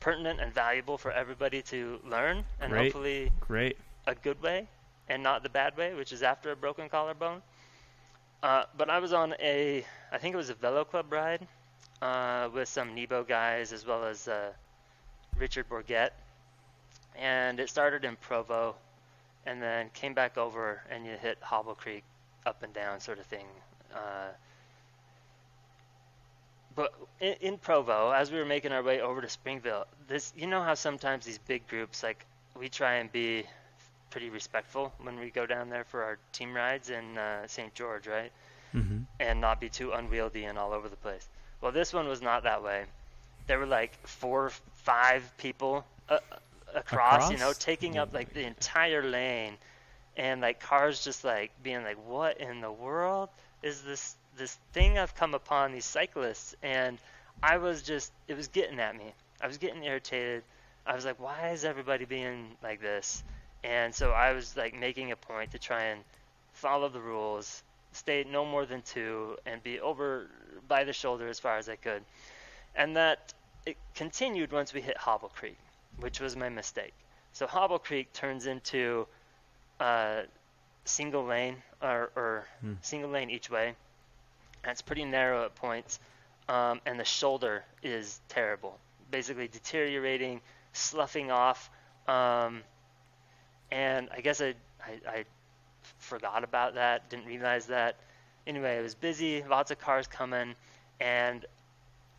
[0.01, 2.85] pertinent and valuable for everybody to learn, and Great.
[2.85, 3.77] hopefully Great.
[4.07, 4.67] a good way
[5.09, 7.43] and not the bad way, which is after a broken collarbone.
[8.43, 11.47] Uh, but I was on a, I think it was a Velo Club ride
[12.01, 14.53] uh, with some Nebo guys as well as uh,
[15.37, 16.11] Richard Bourget.
[17.19, 18.75] And it started in Provo
[19.47, 22.05] and then came back over and you hit Hobble Creek
[22.47, 23.47] up and down sort of thing.
[23.95, 24.29] Uh,
[26.75, 30.47] but in, in Provo, as we were making our way over to Springville, this you
[30.47, 32.25] know how sometimes these big groups like
[32.59, 33.45] we try and be
[34.11, 37.75] pretty respectful when we go down there for our team rides in uh, St.
[37.75, 38.33] George, right?
[38.75, 38.99] Mm-hmm.
[39.19, 41.29] And not be too unwieldy and all over the place.
[41.61, 42.85] Well, this one was not that way.
[43.47, 46.19] There were like four, five people uh,
[46.75, 49.57] across, you know, taking up like the entire lane,
[50.17, 53.29] and like cars just like being like, "What in the world
[53.63, 56.99] is this this thing I've come upon these cyclists?" And
[57.43, 59.13] I was just, it was getting at me.
[59.41, 60.43] I was getting irritated.
[60.87, 63.23] I was like, "Why is everybody being like this?"
[63.63, 66.03] And so I was like making a point to try and
[66.55, 67.63] follow the rules,
[67.93, 70.27] stay no more than two, and be over
[70.69, 72.03] by the shoulder as far as I could.
[72.75, 73.33] And that
[73.67, 75.59] it continued once we hit Hobble Creek,
[76.01, 76.95] which was my mistake.
[77.33, 79.07] So Hobble Creek turns into
[79.81, 80.23] uh,
[80.85, 82.75] single lane or, or Hmm.
[82.83, 83.75] single lane each way.
[84.65, 86.01] That's pretty narrow at points,
[86.49, 88.79] um, and the shoulder is terrible,
[89.11, 90.41] basically deteriorating,
[90.73, 91.71] sloughing off.
[92.09, 92.63] Um,
[93.71, 95.25] and I guess I, I, I
[95.99, 97.97] forgot about that, didn't realize that.
[98.47, 100.55] Anyway, it was busy, lots of cars coming,
[101.01, 101.45] and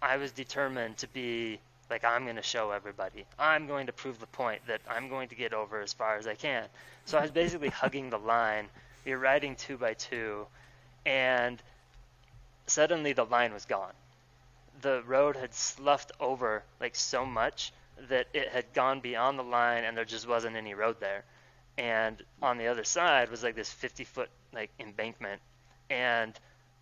[0.02, 1.60] I was determined to be
[1.92, 3.26] like, I'm going to show everybody.
[3.38, 6.26] I'm going to prove the point that I'm going to get over as far as
[6.26, 6.66] I can.
[7.06, 8.68] So I was basically hugging the line.
[9.06, 10.48] We were riding two by two,
[11.06, 11.62] and
[12.68, 13.94] suddenly the line was gone.
[14.82, 17.74] The road had sloughed over like so much
[18.10, 21.24] that it had gone beyond the line, and there just wasn't any road there.
[21.78, 25.42] And on the other side was like this 50 foot like embankment
[25.90, 26.34] and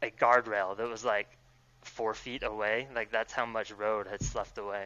[0.02, 1.28] a guardrail that was like
[1.82, 2.88] four feet away.
[2.94, 4.86] Like that's how much road had sloughed away.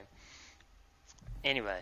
[1.44, 1.82] Anyway,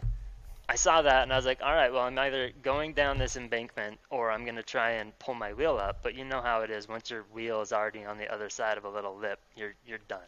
[0.67, 3.35] I saw that and I was like, all right, well, I'm either going down this
[3.35, 5.99] embankment or I'm going to try and pull my wheel up.
[6.01, 6.87] But you know how it is.
[6.87, 9.99] Once your wheel is already on the other side of a little lip, you're, you're
[10.07, 10.19] done.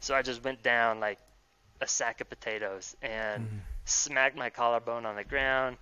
[0.00, 1.18] So I just went down like
[1.80, 3.56] a sack of potatoes and mm-hmm.
[3.84, 5.76] smacked my collarbone on the ground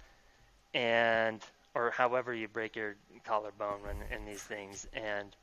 [0.74, 1.40] and,
[1.74, 4.86] or however you break your collarbone when in these things.
[4.92, 5.34] And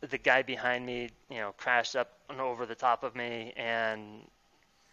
[0.00, 4.22] the guy behind me, you know, crashed up and over the top of me and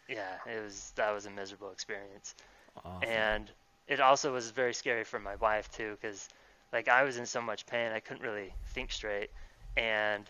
[0.10, 2.36] yeah, it was that was a miserable experience.
[2.84, 3.10] Awful.
[3.10, 3.50] And
[3.88, 6.30] it also was very scary for my wife too cuz
[6.72, 9.30] like I was in so much pain, I couldn't really think straight
[9.78, 10.30] and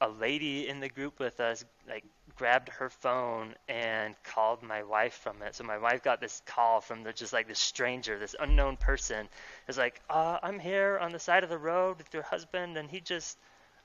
[0.00, 2.04] a lady in the group with us like
[2.36, 5.54] grabbed her phone and called my wife from it.
[5.54, 9.28] So my wife got this call from the just like this stranger, this unknown person.
[9.68, 12.90] Is like, uh, I'm here on the side of the road with your husband, and
[12.90, 13.36] he just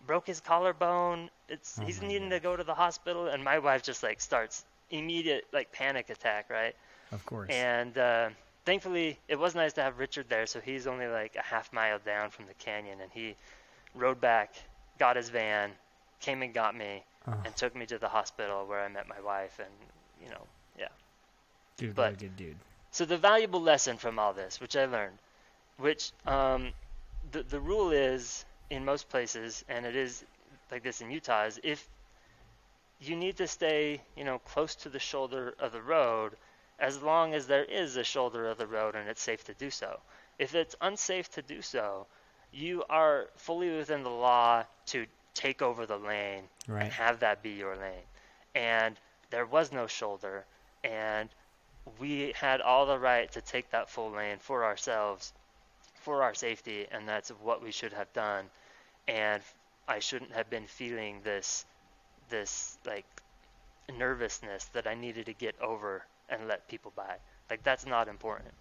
[0.06, 1.30] broke his collarbone.
[1.50, 4.66] It's Oh he's needing to go to the hospital, and my wife just like starts
[4.92, 6.76] immediate like panic attack, right?
[7.12, 7.50] of course.
[7.52, 8.30] And uh,
[8.66, 10.46] thankfully, it was nice to have Richard there.
[10.46, 13.36] So he's only like a half mile down from the canyon, and he
[13.94, 14.54] rode back,
[15.00, 15.72] got his van,
[16.20, 19.20] came and got me, Oh, and took me to the hospital where I met my
[19.22, 19.60] wife.
[19.60, 19.70] And
[20.24, 20.42] you know,
[20.78, 20.88] yeah.
[21.78, 22.56] dude, but- good dude.
[22.92, 25.18] So the valuable lesson from all this, which I learned,
[25.78, 26.72] which um,
[27.32, 30.24] the the rule is in most places, and it is
[30.72, 31.88] like this in Utah, is if
[33.00, 36.36] you need to stay, you know, close to the shoulder of the road,
[36.80, 39.70] as long as there is a shoulder of the road and it's safe to do
[39.70, 40.00] so.
[40.40, 42.08] If it's unsafe to do so,
[42.52, 46.84] you are fully within the law to take over the lane Right.
[46.84, 48.04] and have that be your lane.
[48.56, 48.98] And
[49.30, 50.46] there was no shoulder,
[50.84, 51.30] and
[52.00, 55.34] we had all the right to take that full lane for ourselves,
[56.06, 58.46] for our safety, and that's what we should have done.
[59.08, 59.42] And
[59.88, 61.66] I shouldn't have been feeling this,
[62.30, 63.06] this like
[63.92, 67.16] nervousness that I needed to get over and let people by.
[67.50, 68.54] Like that's not important.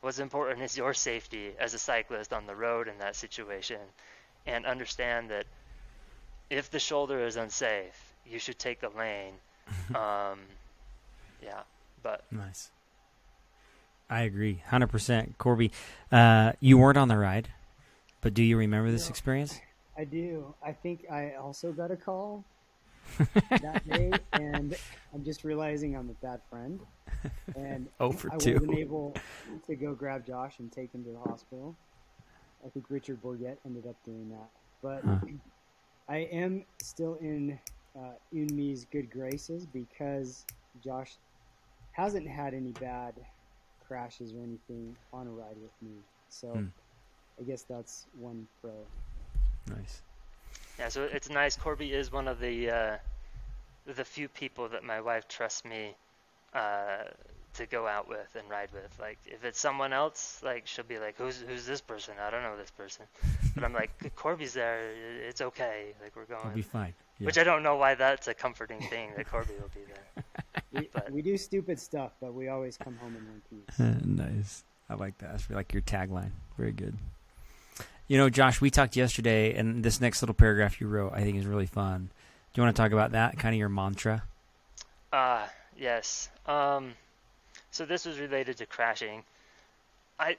[0.00, 3.80] What's important is your safety as a cyclist on the road in that situation,
[4.46, 5.46] and understand that
[6.50, 9.34] if the shoulder is unsafe, you should take the lane.
[9.94, 10.38] um,
[11.42, 11.62] yeah,
[12.02, 12.70] but Nice.
[14.12, 15.70] I agree, hundred percent, Corby.
[16.10, 17.48] Uh, you weren't on the ride,
[18.20, 19.10] but do you remember this No.
[19.10, 19.58] experience?
[19.96, 20.54] I do.
[20.64, 22.44] I think I also got a call
[23.62, 24.76] that day, and
[25.14, 26.78] I'm just realizing I'm a bad friend.
[27.56, 28.52] And Oh for I two.
[28.54, 29.14] wasn't able
[29.66, 31.74] to go grab Josh and take him to the hospital.
[32.64, 34.50] I think Richard Bourget ended up doing that.
[34.82, 35.18] But Huh.
[36.08, 37.58] I am still in
[37.98, 40.44] uh, Unmi's good graces because
[40.84, 41.16] Josh
[41.92, 43.14] hasn't had any bad
[43.92, 45.96] crashes or anything on a ride with me.
[46.30, 46.66] So Hmm.
[47.40, 48.72] I guess that's one pro.
[49.68, 50.00] Nice.
[50.78, 51.56] yeah, so it's nice.
[51.56, 52.96] Corby is one of the uh,
[53.86, 55.94] the few people that my wife trusts me
[56.54, 57.04] uh,
[57.54, 58.98] to go out with and ride with.
[58.98, 62.14] Like if it's someone else, like she'll be like, "Who's who's this person?
[62.20, 63.06] I don't know this person."
[63.54, 64.80] But I'm like, "Corby's there.
[65.28, 65.94] It's okay.
[66.02, 66.44] Like we're going.
[66.44, 66.94] We'll be fine.
[67.18, 67.26] Yeah.
[67.26, 70.24] Which I don't know why that's a comforting thing that Corby will be there.
[70.72, 74.04] We, But- we do stupid stuff, but we always come home in one piece.
[74.06, 74.64] nice.
[74.90, 75.32] I like that.
[75.32, 76.30] That's like your tagline.
[76.58, 76.96] Very good.
[78.08, 81.36] You know, Josh, we talked yesterday, and this next little paragraph you wrote, I think,
[81.38, 82.10] is really fun.
[82.52, 83.38] Do you want to talk about that?
[83.38, 84.24] Kind of your mantra.
[85.12, 85.48] Ah,
[85.78, 86.28] yes.
[86.46, 86.92] Um,
[87.70, 89.22] so this was related to crashing.
[90.18, 90.36] I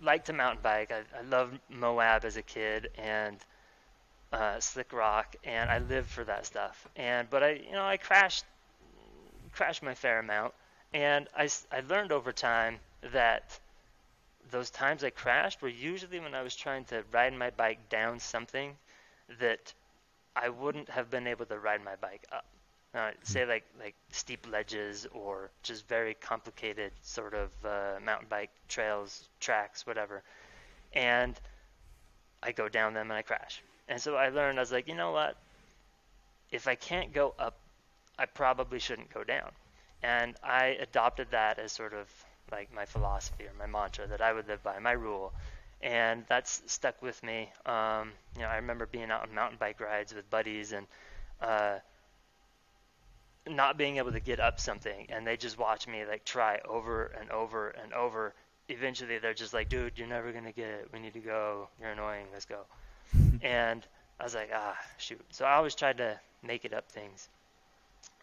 [0.00, 0.92] like to mountain bike.
[0.92, 3.36] I, I loved Moab as a kid and
[4.32, 6.86] uh, Slick Rock, and I lived for that stuff.
[6.96, 8.44] And but I, you know, I crashed,
[9.52, 10.54] crashed my fair amount,
[10.92, 12.78] and I, I learned over time
[13.12, 13.58] that
[14.50, 18.18] those times I crashed were usually when I was trying to ride my bike down
[18.18, 18.76] something
[19.40, 19.72] that
[20.36, 22.46] I wouldn't have been able to ride my bike up
[22.94, 28.50] uh, say like like steep ledges or just very complicated sort of uh, mountain bike
[28.68, 30.22] trails, tracks, whatever.
[30.94, 31.38] And
[32.42, 33.62] I go down them and I crash.
[33.88, 35.36] And so I learned I was like, you know what?
[36.50, 37.56] If I can't go up,
[38.18, 39.52] I probably shouldn't go down.
[40.02, 42.08] And I adopted that as sort of
[42.50, 45.32] like my philosophy or my mantra that I would live by, my rule.
[45.80, 47.50] And that's stuck with me.
[47.66, 50.86] Um, you know, I remember being out on mountain bike rides with buddies and
[51.40, 51.78] uh,
[53.46, 57.06] not being able to get up something, and they just watch me like try over
[57.06, 58.34] and over and over.
[58.68, 60.88] Eventually, they're just like, "Dude, you're never gonna get it.
[60.92, 61.68] We need to go.
[61.80, 62.26] You're annoying.
[62.32, 62.66] Let's go."
[63.42, 63.86] and
[64.20, 67.28] I was like, "Ah, shoot." So I always tried to make it up things.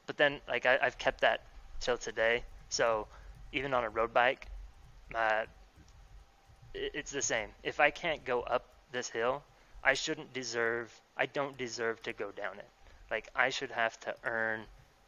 [0.08, 1.42] But then, like, I, I've kept that
[1.80, 2.44] till today.
[2.70, 3.08] So
[3.52, 4.48] even on a road bike,
[5.14, 5.46] uh,
[6.74, 7.50] it, it's the same.
[7.64, 9.44] If I can't go up this hill,
[9.84, 10.94] I shouldn't deserve.
[11.18, 12.70] I don't deserve to go down it.
[13.12, 14.66] Like I should have to earn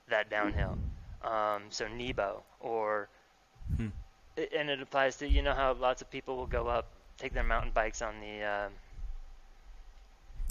[0.09, 0.77] that downhill.
[1.23, 3.09] Um, so Nebo or,
[3.75, 3.89] Hmm.
[4.37, 6.85] And it applies to you know how lots of people will go up,
[7.17, 8.71] take their mountain bikes on the um,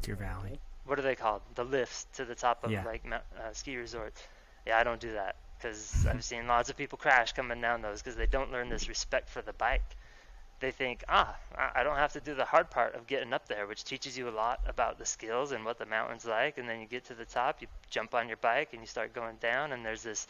[0.02, 0.58] Deer Valley.
[0.84, 1.42] what are they called?
[1.54, 2.84] The lifts to the top of Yeah.
[2.84, 3.18] like uh,
[3.52, 4.22] ski resorts.
[4.66, 8.02] Yeah, I don't do that because I've seen lots of people crash coming down those
[8.02, 9.82] because they don't learn this respect for the bike.
[10.58, 11.36] They think, ah,
[11.74, 14.26] I don't have to do the hard part of getting up there, which teaches you
[14.26, 16.56] a lot about the skills and what the mountain's like.
[16.56, 19.12] And then you get to the top, you jump on your bike and you start
[19.12, 20.26] going down, and there's this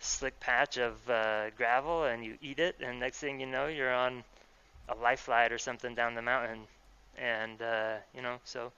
[0.00, 3.94] slick patch of uh, gravel, and you eat it, and next thing you know, you're
[3.94, 4.24] on
[4.88, 6.60] a life flight or something down the mountain,
[7.16, 8.72] and uh, you know, so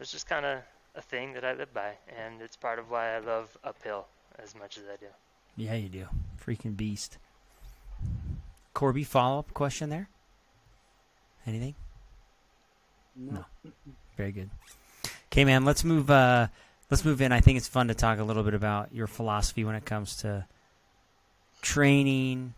[0.00, 0.60] it's just kind of
[0.96, 4.06] a thing that I live by, and it's part of why I love uphill
[4.42, 5.06] as much as I do.
[5.56, 6.06] Yeah, you do.
[6.44, 7.18] Freaking beast.
[8.74, 10.08] Corby, follow up question there?
[11.46, 11.74] Anything?
[13.14, 13.44] No.
[14.16, 14.50] Very good.
[15.32, 15.64] Okay, man.
[15.64, 16.10] Let's move.
[16.10, 16.48] Uh,
[16.90, 17.32] let's move in.
[17.32, 20.16] I think it's fun to talk a little bit about your philosophy when it comes
[20.18, 20.46] to
[21.62, 22.54] training.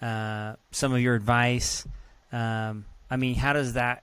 [0.00, 1.86] Uh, some of your advice.
[2.32, 4.02] Um, I mean, how does that?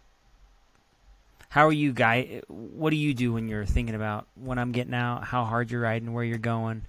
[1.50, 2.42] How are you guy?
[2.48, 5.24] What do you do when you're thinking about when I'm getting out?
[5.24, 6.14] How hard you're riding?
[6.14, 6.84] Where you're going?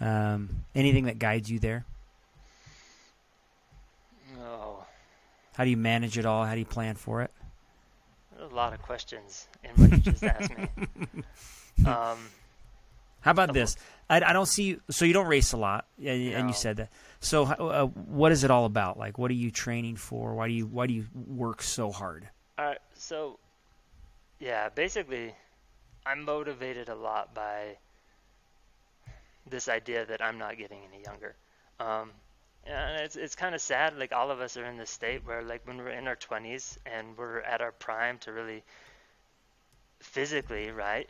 [0.00, 1.84] Um, anything that guides you there?
[4.40, 4.84] Oh,
[5.54, 6.44] How do you manage it all?
[6.44, 7.30] How do you plan for it?
[8.42, 10.68] A lot of questions in what you just asked me.
[11.86, 12.18] Um,
[13.22, 13.76] How about this?
[14.10, 14.78] I, I don't see.
[14.90, 16.46] So you don't race a lot, yeah, and No.
[16.48, 16.90] you said that.
[17.20, 18.98] So uh, what is it all about?
[18.98, 20.34] Like, what are you training for?
[20.34, 22.28] Why do you Why do you work so hard?
[22.58, 23.38] All right, so
[24.38, 25.34] yeah, basically,
[26.04, 27.78] I'm motivated a lot by
[29.48, 31.34] this idea that I'm not getting any younger.
[31.80, 32.10] Um,
[32.66, 33.98] and it's it's kind of sad.
[33.98, 36.78] Like all of us are in this state where, like, when we're in our 20s
[36.86, 38.62] and we're at our prime to really
[40.00, 41.08] physically, right?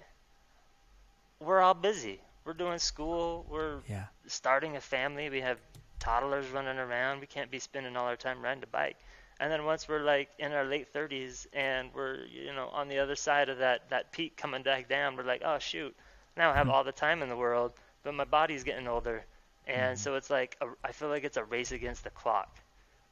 [1.41, 2.21] We're all busy.
[2.45, 3.47] We're doing school.
[3.49, 5.31] We're Yeah, starting a family.
[5.31, 5.59] We have
[5.99, 7.21] toddlers running around.
[7.21, 8.97] We can't be spending all our time riding a bike.
[9.41, 12.99] And then once we're like in our late 30s and we're you know on the
[12.99, 15.95] other side of that that peak coming back down, we're like, oh shoot,
[16.37, 16.73] now I have hmm.
[16.73, 17.73] all the time in the world,
[18.05, 19.25] but my body's getting older,
[19.67, 22.49] and so it's like a, I feel like it's a race against the clock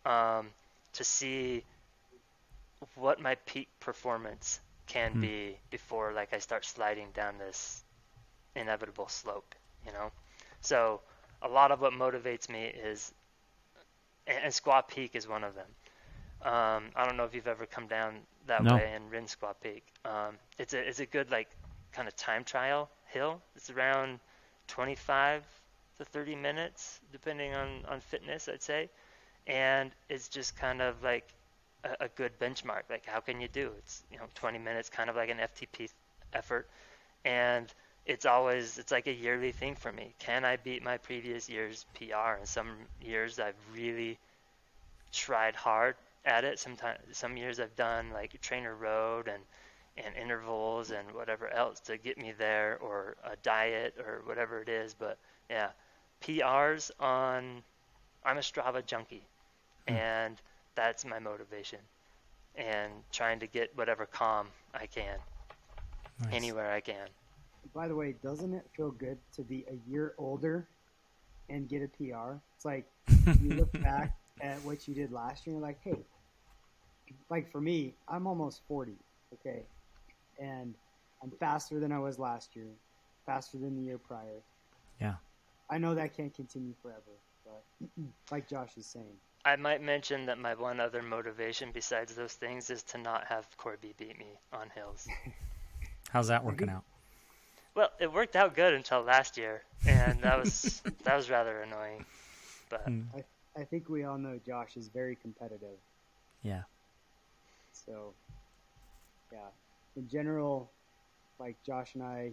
[0.04, 0.48] um,
[0.94, 1.64] to see
[2.94, 5.20] what my peak performance can Hmm.
[5.20, 7.84] be before like I start sliding down this
[8.54, 9.54] inevitable slope,
[9.86, 10.12] you know.
[10.60, 11.00] So
[11.42, 13.12] a lot of what motivates me is,
[14.26, 15.68] and, and Squaw Peak is one of them.
[16.42, 18.68] Um, I don't know if you've ever come down that No.
[18.68, 19.84] way in ridden Squaw Peak.
[20.04, 21.48] Um, it's a it's a good like
[21.92, 23.42] kind of time trial hill.
[23.56, 24.20] It's around
[24.68, 25.44] 25
[26.00, 28.90] to 30 minutes, depending on on fitness, I'd say,
[29.46, 31.34] and it's just kind of like
[31.84, 32.84] a, a good benchmark.
[32.90, 33.72] Like how can you do?
[33.78, 35.90] It's you know 20 minutes, kind of like an FTP
[36.34, 36.68] effort,
[37.24, 37.72] and
[38.06, 40.14] it's always it's like a yearly thing for me.
[40.18, 42.38] Can I beat my previous year's PR?
[42.38, 42.70] And some
[43.02, 44.18] years I've really
[45.12, 46.58] tried hard at it.
[46.58, 49.42] Sometimes some years I've done like TrainerRoad and
[49.96, 54.68] and intervals and whatever else to get me there or a diet or whatever it
[54.68, 54.94] is.
[54.94, 55.18] But
[55.50, 55.70] yeah,
[56.24, 57.62] PRs on
[58.24, 59.22] I'm a Strava junkie
[59.88, 59.94] Hmm.
[59.94, 60.36] and
[60.74, 61.78] that's my motivation
[62.54, 65.18] and trying to get whatever KOM I can
[66.22, 66.34] Nice.
[66.34, 67.08] anywhere I can.
[67.74, 70.68] By the way, doesn't it feel good to be a year older
[71.48, 72.34] and get a PR?
[72.56, 72.84] It's like
[73.42, 76.04] you look back at what you did last year and you're like, hey,
[77.30, 78.92] like for me, I'm almost 40,
[79.34, 79.62] okay?
[80.38, 80.74] And
[81.22, 82.68] I'm faster than I was last year,
[83.26, 84.42] faster than the year prior.
[85.00, 85.14] Yeah.
[85.70, 87.00] I know that can't continue forever,
[87.44, 87.64] but
[88.30, 92.68] like Josh is saying, I might mention that my one other motivation besides those things
[92.70, 95.08] is to not have Corby beat me on hills.
[96.10, 96.84] How's that working out?
[97.74, 102.04] Well, it worked out good until last year, and that was that was rather annoying.
[102.68, 103.02] But Hmm.
[103.56, 105.78] I think we all know Josh is very competitive.
[106.42, 106.62] Yeah.
[107.72, 108.14] So
[109.32, 109.48] yeah.
[109.96, 110.70] In general,
[111.38, 112.32] like Josh and I,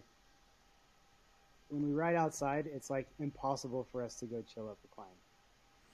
[1.70, 5.07] when we ride outside, it's like impossible for us to go chill up the climb.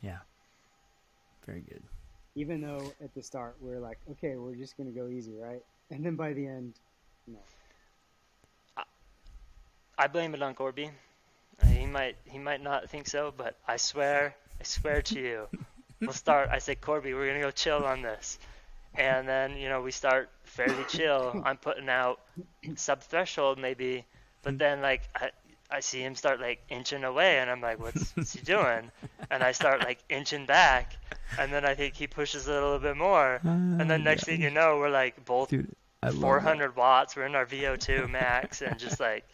[0.02, 0.20] Yeah.
[1.46, 1.84] Very good.
[2.36, 5.64] Even though at the start we're like, okay, we're just gonna go easy, right?
[5.92, 6.80] And then by the end,
[7.28, 7.40] no.
[9.98, 10.92] I blame it on Corby.
[11.62, 15.48] Uh, He might he might not think so, but I swear, I swear to you,
[16.02, 16.50] we'll start.
[16.52, 18.40] I say, Corby, we're gonna go chill on this,
[18.96, 21.36] and then you know we start fairly chill.
[21.46, 22.20] I'm putting out
[22.76, 24.06] sub threshold maybe,
[24.44, 25.32] but then like I
[25.74, 28.92] I see him start like inching away, and I'm like, what's, what's he doing?
[29.32, 30.96] And I start like inching back,
[31.40, 34.26] and then I think he pushes it a little bit more, and then ah, next
[34.26, 37.16] thing you know, we're like both Dude, I love 400 watts.
[37.16, 39.26] We're in our VO2 max and just like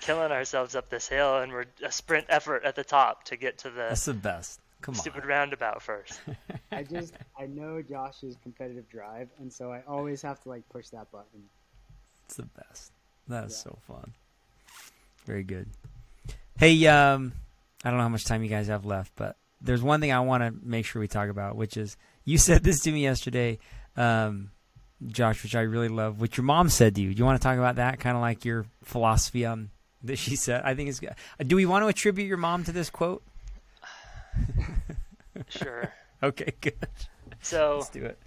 [0.00, 3.58] killing ourselves up this hill, and we're a sprint effort at the top to get
[3.58, 4.60] to the That's the best.
[4.80, 5.28] Come stupid on.
[5.28, 6.20] roundabout first.
[6.72, 10.88] I just I know Josh's competitive drive, and so I always have to like push
[10.88, 11.44] that button.
[12.26, 12.90] It's the best.
[13.28, 13.70] That is Yeah.
[13.70, 14.12] so fun.
[15.24, 15.68] Very good.
[16.58, 17.32] Hey, um,
[17.84, 20.20] I don't know how much time you guys have left, but there's one thing I
[20.20, 23.58] want to make sure we talk about, which is you said this to me yesterday,
[23.96, 24.50] um,
[25.06, 26.20] Josh, which I really love.
[26.20, 27.12] What your mom said to you.
[27.12, 27.98] Do you want to talk about that?
[28.00, 29.70] Kind of like your philosophy on
[30.04, 30.62] that she said.
[30.64, 31.00] I think it's.
[31.00, 31.14] good.
[31.46, 33.22] Do we want to attribute your mom to this quote?
[35.48, 35.92] Sure.
[36.22, 36.74] Okay, good.
[37.42, 38.18] So Let's do it.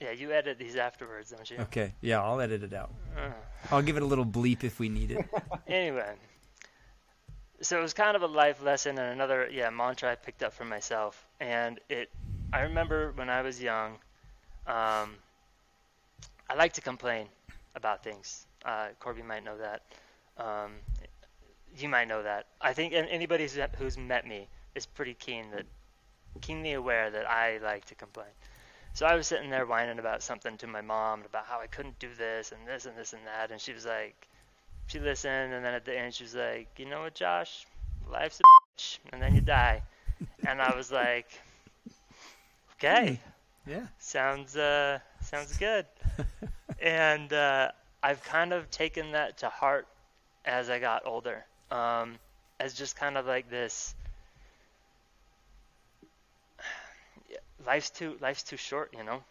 [0.00, 1.58] Yeah, you edit these afterwards, don't you?
[1.58, 2.90] Okay, yeah, I'll edit it out.
[3.16, 3.30] Uh,
[3.70, 5.26] I'll give it a little bleep if we need it.
[5.66, 6.14] anyway,
[7.60, 10.52] so it was kind of a life lesson and another yeah mantra I picked up
[10.52, 12.10] for myself, and it.
[12.52, 13.94] I remember when I was young,
[14.66, 15.16] um,
[16.48, 17.26] I like to complain
[17.74, 18.46] about things.
[18.64, 19.82] Uh, Corby might know that.
[20.38, 20.72] Um,
[21.76, 22.46] you might know that.
[22.60, 25.66] I think anybody who's, who's met me is pretty keen that
[26.40, 28.28] keenly aware that I like to complain.
[28.96, 31.98] So I was sitting there whining about something to my mom about how I couldn't
[31.98, 34.26] do this and this and this and that, and she was like,
[34.86, 37.66] she listened, and then at the end she was like, you know what, Josh,
[38.10, 39.82] life's a bitch, and then you die,
[40.46, 41.26] and I was like,
[42.78, 43.20] okay,
[43.66, 43.86] Yeah.
[43.98, 45.84] sounds uh sounds good,
[46.80, 47.72] and uh,
[48.02, 49.86] I've kind of taken that to heart
[50.46, 52.14] as I got older, um,
[52.58, 53.94] as just kind of like this.
[57.66, 59.22] Life's too life's too short, you know.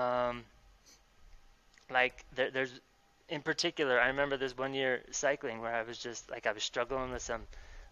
[0.00, 0.44] Um,
[1.90, 2.80] like there, there's,
[3.28, 6.62] in particular, I remember this one year cycling where I was just like I was
[6.64, 7.42] struggling with some,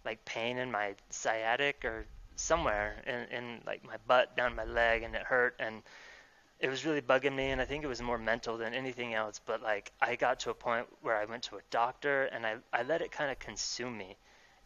[0.05, 5.03] like pain in my sciatic or somewhere in, in like my butt down my leg
[5.03, 5.83] and it hurt and
[6.59, 9.41] it was really bugging me and I think it was more mental than anything else
[9.45, 12.57] but like I got to a point where I went to a doctor and I,
[12.73, 14.17] I let it kind of consume me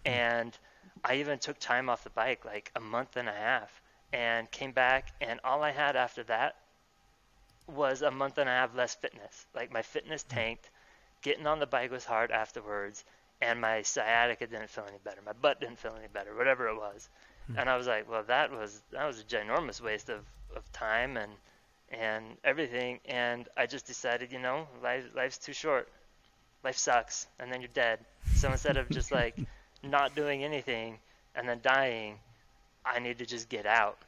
[0.05, 0.57] and
[1.05, 3.83] I even took time off the bike like a month and a half
[4.15, 6.55] and came back and all I had after that
[7.67, 9.47] was a month and a half less fitness.
[9.55, 10.37] Like my fitness hmm.
[10.37, 10.71] tanked
[11.21, 13.05] getting on the bike was hard afterwards
[13.43, 16.77] and my sciatica didn't feel any better my butt didn't feel any better whatever it
[16.77, 17.09] was.
[17.49, 17.59] Hmm.
[17.59, 20.21] And I was like well that was that was a ginormous waste of,
[20.55, 21.33] of time and
[21.91, 25.89] and everything and i just decided you know life, life's too short.
[26.63, 27.99] Life sucks and then you're dead.
[28.37, 29.37] So instead of just like
[29.83, 30.99] not doing anything
[31.35, 32.21] and then dying
[32.85, 33.99] i need to just get out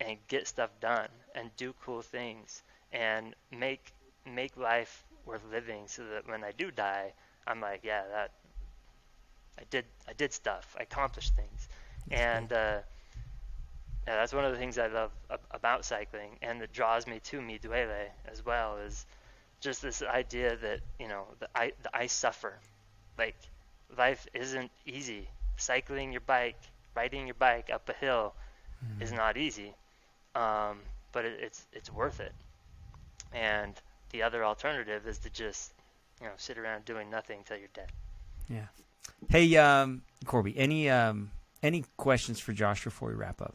[0.00, 2.62] and get stuff done and do cool things
[2.92, 3.92] and make
[4.26, 7.12] make life worth living so that when i do die
[7.46, 8.30] i'm like yeah that
[9.58, 10.74] i did i did stuff.
[10.78, 11.68] I accomplished things.
[12.10, 12.80] And uh
[14.06, 17.20] yeah, that's one of the things I love ab- about cycling, and that draws me
[17.24, 19.06] to Mi Duele as well is
[19.60, 22.60] just this idea that you know the I the I suffer,
[23.18, 23.36] like
[23.96, 25.28] life isn't easy.
[25.56, 26.60] Cycling your bike,
[26.94, 28.34] riding your bike up a hill,
[29.00, 29.74] is not easy,
[30.34, 30.80] um,
[31.12, 32.32] but it, it's it's worth it.
[33.32, 33.74] And
[34.10, 35.72] the other alternative is to just
[36.20, 37.90] you know sit around doing nothing till you're dead.
[38.48, 38.66] Yeah.
[39.28, 41.30] Hey, um, Corby, any um,
[41.62, 43.54] any questions for Josh before we wrap up?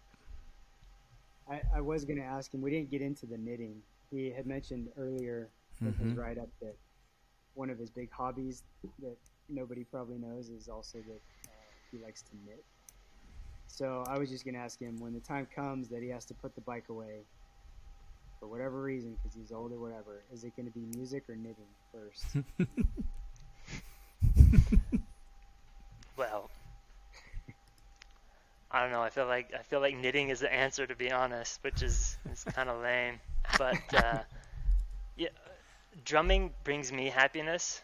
[1.50, 2.62] I, I was going to ask him.
[2.62, 3.82] We didn't get into the knitting.
[4.12, 5.50] He had mentioned earlier
[5.82, 6.76] in his write up that
[7.54, 8.64] one of his big hobbies
[9.02, 9.18] that
[9.50, 11.52] nobody probably knows is also that uh,
[11.92, 12.64] he likes to knit.
[13.68, 16.26] So I was just going to ask him when the time comes that he has
[16.26, 17.26] to put the bike away
[18.40, 21.36] for whatever reason, because he's old or whatever, is it going to be music or
[21.36, 22.26] knitting first?
[26.18, 26.50] Well,
[28.72, 29.02] I don't know.
[29.02, 32.18] I feel like I feel like knitting is the answer to be honest, which is
[32.32, 33.20] is kind of lame.
[33.58, 34.24] But uh,
[35.16, 35.30] yeah,
[36.06, 37.82] drumming brings me happiness,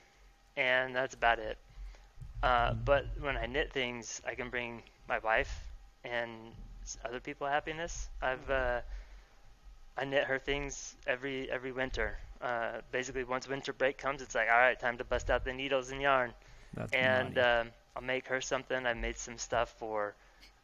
[0.58, 1.58] and that's about it.
[2.44, 5.71] Uh, but when I knit things, I can bring my wife
[6.04, 6.54] and
[7.06, 8.10] other people happiness.
[8.22, 8.82] I've uh,
[9.98, 12.18] I knit her things every every winter.
[12.42, 15.54] Uh, basically, once winter break comes, it's like, all right, time to bust out the
[15.54, 16.34] needles and yarn.
[16.74, 18.86] That's and um, I'll make her something.
[18.86, 20.16] I made some stuff for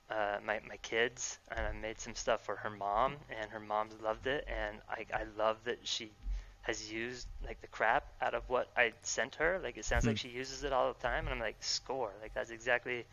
[0.09, 3.99] uh, my my kids, and I made some stuff for her mom, and her mom's
[4.01, 4.45] loved it.
[4.47, 6.11] And I I love that she
[6.61, 9.59] has used like the crap out of what I sent her.
[9.63, 12.13] Like it sounds like she uses it all the time, and I'm like, score.
[12.21, 13.05] Like that's exactly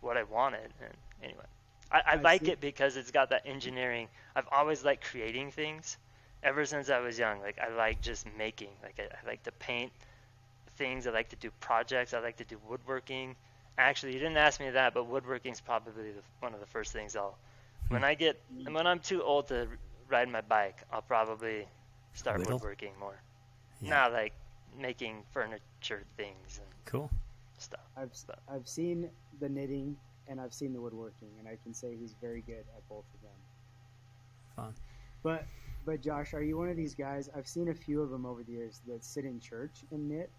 [0.00, 0.72] what I wanted.
[0.82, 1.46] And anyway,
[1.92, 2.48] I, I I like see.
[2.48, 4.08] it because it's got that engineering.
[4.36, 5.98] I've always liked creating things.
[6.42, 8.70] Ever since I was young, like I like just making.
[8.82, 9.92] Like I, I like to paint
[10.76, 11.06] things.
[11.06, 12.14] I like to do projects.
[12.14, 13.36] I like to do woodworking.
[13.78, 16.92] Actually, you didn't ask me that, but woodworking is probably the, one of the first
[16.92, 17.38] things I'll.
[17.88, 17.98] Hmm.
[17.98, 18.40] When I get
[18.70, 19.68] when I'm too old to
[20.08, 21.68] ride my bike, I'll probably
[22.14, 22.62] start Whittle?
[22.62, 23.22] woodworking more.
[23.80, 23.98] Yeah.
[23.98, 24.34] Not like
[24.76, 27.10] making furniture things and Cool.
[27.58, 27.88] stuff.
[27.96, 28.40] I've Stuff.
[28.48, 32.42] I've seen the knitting and I've seen the woodworking, and I can say he's very
[32.42, 33.38] good at both of them.
[34.56, 34.74] Fun.
[35.22, 35.46] But
[35.84, 37.28] but Josh, are you one of these guys?
[37.36, 40.30] I've seen a few of them over the years that sit in church and knit.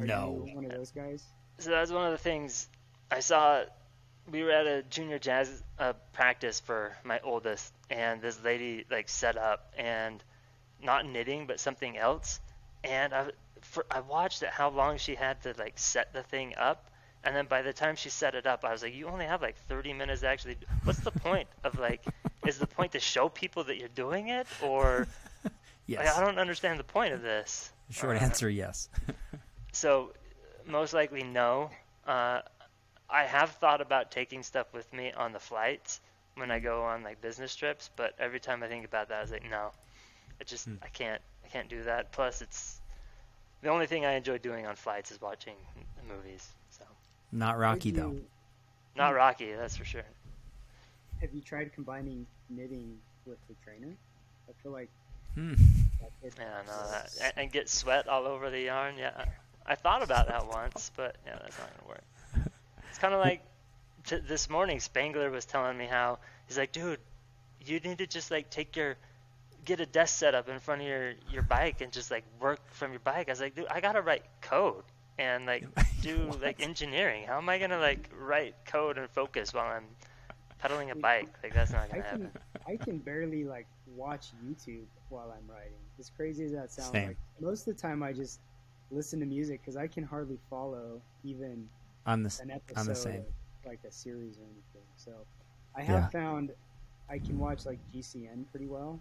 [0.00, 0.44] Are No.
[0.46, 1.24] you one of those guys?
[1.58, 2.68] So that's one of the things
[3.10, 3.64] I saw.
[4.30, 9.08] We were at a junior jazz uh, practice for my oldest, and this lady like
[9.08, 10.22] set up and
[10.82, 12.40] not knitting but something else,
[12.84, 13.30] and I
[13.62, 16.90] for, I watched it how long she had to like set the thing up,
[17.24, 19.42] and then by the time she set it up, I was like, you only have
[19.42, 20.54] like 30 minutes to actually.
[20.56, 22.04] do- What's the point of like?
[22.46, 25.06] Is the point to show people that you're doing it, or
[25.86, 25.98] Yes.
[26.06, 27.72] like, I don't understand the point of this?
[27.90, 28.88] Short Uh, answer, yes.
[29.72, 30.12] so,
[30.66, 31.70] most likely no.
[32.06, 32.40] Uh,
[33.08, 36.00] I have thought about taking stuff with me on the flights
[36.36, 39.20] when I go on like business trips, but every time I think about that, I
[39.22, 39.70] was like, no,
[40.40, 40.76] I just Hmm.
[40.82, 42.10] I can't I can't do that.
[42.12, 42.80] Plus, it's
[43.60, 45.54] the only thing I enjoy doing on flights is watching
[46.08, 46.48] movies.
[47.32, 48.16] So, Not Rocky Would though.
[48.96, 50.04] not Rocky, that's for sure.
[51.20, 53.94] Have you tried combining knitting with the trainer?
[54.48, 54.90] I feel like
[55.34, 55.54] Hmm.
[56.38, 58.96] Yeah, no, that and, and get sweat all over the yarn.
[58.98, 62.04] Yeah, I, I thought about that once, but yeah, that's not gonna work.
[62.90, 63.42] It's kind of like
[64.04, 64.78] t- this morning.
[64.78, 66.98] Spangler was telling me how he's like, dude,
[67.64, 68.96] you need to just like take your
[69.64, 72.60] get a desk set up in front of your your bike and just like work
[72.72, 73.28] from your bike.
[73.28, 74.84] I was like, dude, I gotta write code
[75.22, 75.66] and like
[76.02, 77.24] do like engineering.
[77.26, 79.84] How am I gonna like write code and focus while I'm
[80.58, 81.28] pedaling a bike?
[81.42, 82.32] Like that's not gonna can happen.
[82.68, 85.78] I can barely like watch YouTube while I'm riding.
[85.98, 87.08] As crazy as that sounds, Same.
[87.08, 88.40] like most of the time I just
[88.90, 91.66] listen to music because I can hardly follow even
[92.06, 93.18] I'm the an episode, I'm the same.
[93.18, 93.24] of,
[93.66, 94.88] like a series or anything.
[94.96, 95.12] So
[95.76, 96.08] I have Yeah.
[96.10, 96.50] found
[97.10, 99.00] I can watch like GCN pretty well,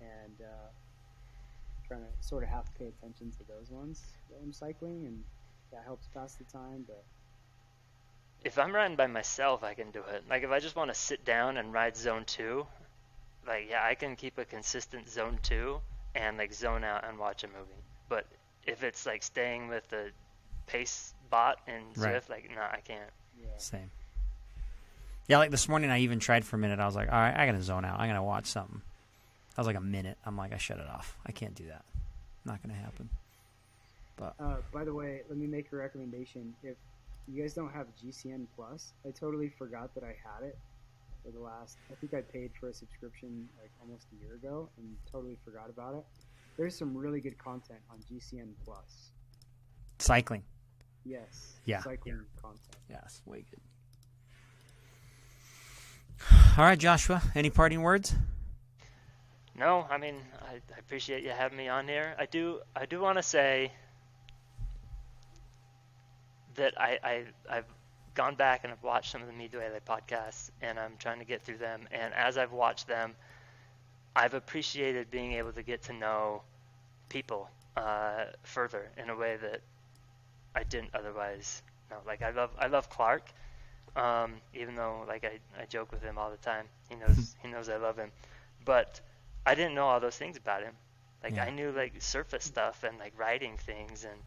[0.00, 0.68] and uh,
[1.88, 5.24] trying to sort of have to pay attention to those ones while I'm cycling, and
[5.72, 6.84] that helps pass the time.
[6.86, 7.02] But
[8.44, 10.24] if I'm riding by myself, I can do it.
[10.28, 12.66] Like if I just want to sit down and ride zone two,
[13.46, 15.80] like yeah, I can keep a consistent zone two
[16.14, 17.82] and like zone out and watch a movie.
[18.08, 18.26] But
[18.66, 20.10] if it's like staying with the
[20.66, 22.22] pace bot and Right.
[22.28, 23.10] Like no, I can't.
[23.40, 23.90] yeah, Same.
[25.26, 26.80] Yeah, like this morning, I even tried for a minute.
[26.80, 28.00] I was like, all right, I gotta zone out.
[28.00, 28.80] I'm gonna watch something.
[29.58, 30.16] I was like a minute.
[30.24, 31.18] I'm like, I shut it off.
[31.26, 31.84] I can't do that.
[32.44, 33.10] Not gonna happen.
[34.20, 36.54] Uh, by the way, let me make a recommendation.
[36.62, 36.76] If
[37.26, 40.56] you guys don't have GCN Plus, I totally forgot that I had it
[41.24, 41.76] for the last.
[41.90, 45.70] I think I paid for a subscription like almost a year ago and totally forgot
[45.70, 46.04] about it.
[46.56, 49.10] There's some really good content on GCN Plus.
[49.98, 50.44] Cycling.
[51.04, 51.54] Yes.
[51.64, 51.82] Yeah.
[51.82, 52.76] Cycling content.
[52.88, 53.60] Yes, way good.
[56.56, 57.22] All right, Joshua.
[57.34, 58.14] Any parting words?
[59.58, 62.14] No, I mean I, I appreciate you having me on here.
[62.18, 63.72] I do I do want to say
[66.56, 67.64] that I, I I've
[68.14, 71.24] gone back and I've watched some of the Me Duele podcasts and I'm trying to
[71.24, 71.88] get through them.
[71.92, 73.14] And as I've watched them,
[74.16, 76.42] I've appreciated being able to get to know
[77.08, 79.60] people uh, further in a way that
[80.54, 81.98] I didn't otherwise know.
[82.06, 83.30] Like I love I love Clark,
[83.96, 86.66] um, even though like I, I joke with him all the time.
[86.88, 88.10] He knows he knows I love him,
[88.64, 89.00] but
[89.46, 90.74] I didn't know all those things about him.
[91.22, 91.44] Like Yeah.
[91.44, 94.18] I knew like surface stuff and like writing things and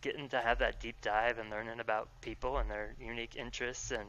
[0.00, 4.08] getting to have that deep dive and learning about people and their unique interests and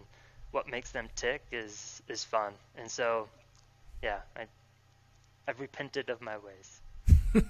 [0.51, 2.53] what makes them tick is is fun.
[2.77, 3.27] And so,
[4.03, 4.45] yeah, I
[5.47, 6.81] I've repented of my ways.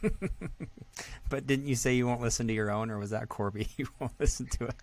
[1.30, 3.68] but didn't you say you won't listen to your own, or was that Corby?
[3.78, 4.76] You won't listen to it.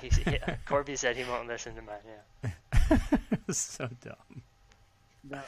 [0.00, 2.50] He, yeah, Corby said he won't listen to mine.
[2.82, 2.98] Yeah.
[3.50, 4.42] so dumb.
[5.28, 5.40] No,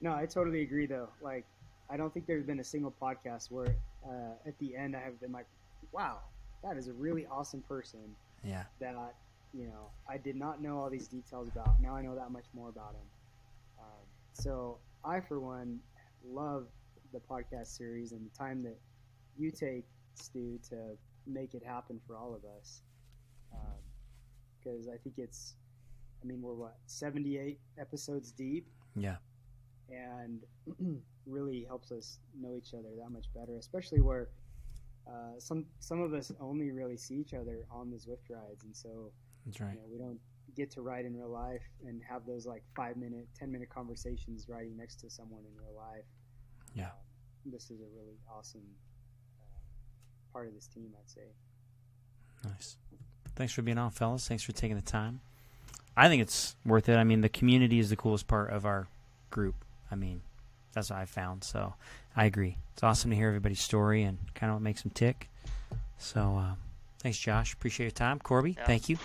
[0.00, 1.08] no, I totally agree though.
[1.20, 1.44] Like,
[1.90, 3.74] I don't think there's been a single podcast where
[4.06, 5.46] uh, at the end I have been like,
[5.92, 6.18] "Wow,
[6.62, 8.64] that is a really awesome person." Yeah.
[8.80, 8.96] that
[9.52, 11.80] you know I did not know all these details about.
[11.80, 13.06] Now I know that much more about him.
[13.78, 15.80] Um, so I, for one,
[16.26, 16.66] love
[17.12, 18.78] the podcast series and the time that
[19.36, 19.84] you take,
[20.14, 20.96] Stu, to
[21.26, 22.82] make it happen for all of us.
[24.62, 25.54] Because um, I think it's,
[26.22, 28.66] I mean, we're what, 78 episodes deep?
[28.96, 29.16] Yeah.
[29.90, 30.40] And
[31.26, 34.28] really helps us know each other that much better, especially where
[35.06, 38.76] uh, some some of us only really see each other on the Zwift rides, and
[38.76, 39.12] so
[39.46, 39.70] that's right.
[39.70, 40.18] You know, we don't
[40.56, 44.46] get to ride in real life and have those like five minute, ten minute conversations
[44.48, 46.04] riding next to someone in real life.
[46.74, 48.66] Yeah, um, this is a really awesome
[49.40, 49.58] uh,
[50.32, 51.28] part of this team, I'd say.
[52.44, 52.76] Nice.
[53.36, 54.26] Thanks for being on, fellas.
[54.28, 55.20] Thanks for taking the time.
[55.96, 56.96] I think it's worth it.
[56.96, 58.88] I mean, the community is the coolest part of our
[59.30, 59.64] group.
[59.90, 60.20] I mean,
[60.72, 61.44] that's what I found.
[61.44, 61.74] So
[62.16, 62.56] I agree.
[62.72, 65.28] It's awesome to hear everybody's story and kind of what makes them tick.
[65.98, 66.54] So uh,
[67.00, 67.52] thanks, Josh.
[67.52, 68.18] Appreciate your time.
[68.18, 68.66] Corby, yeah.
[68.66, 68.98] thank you.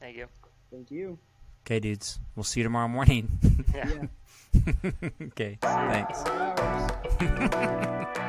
[0.00, 0.26] Thank you.
[0.70, 1.18] Thank you.
[1.64, 2.20] Okay, dudes.
[2.34, 3.38] We'll see you tomorrow morning.
[3.74, 4.06] yeah.
[5.22, 5.58] okay.
[5.60, 6.22] Thanks.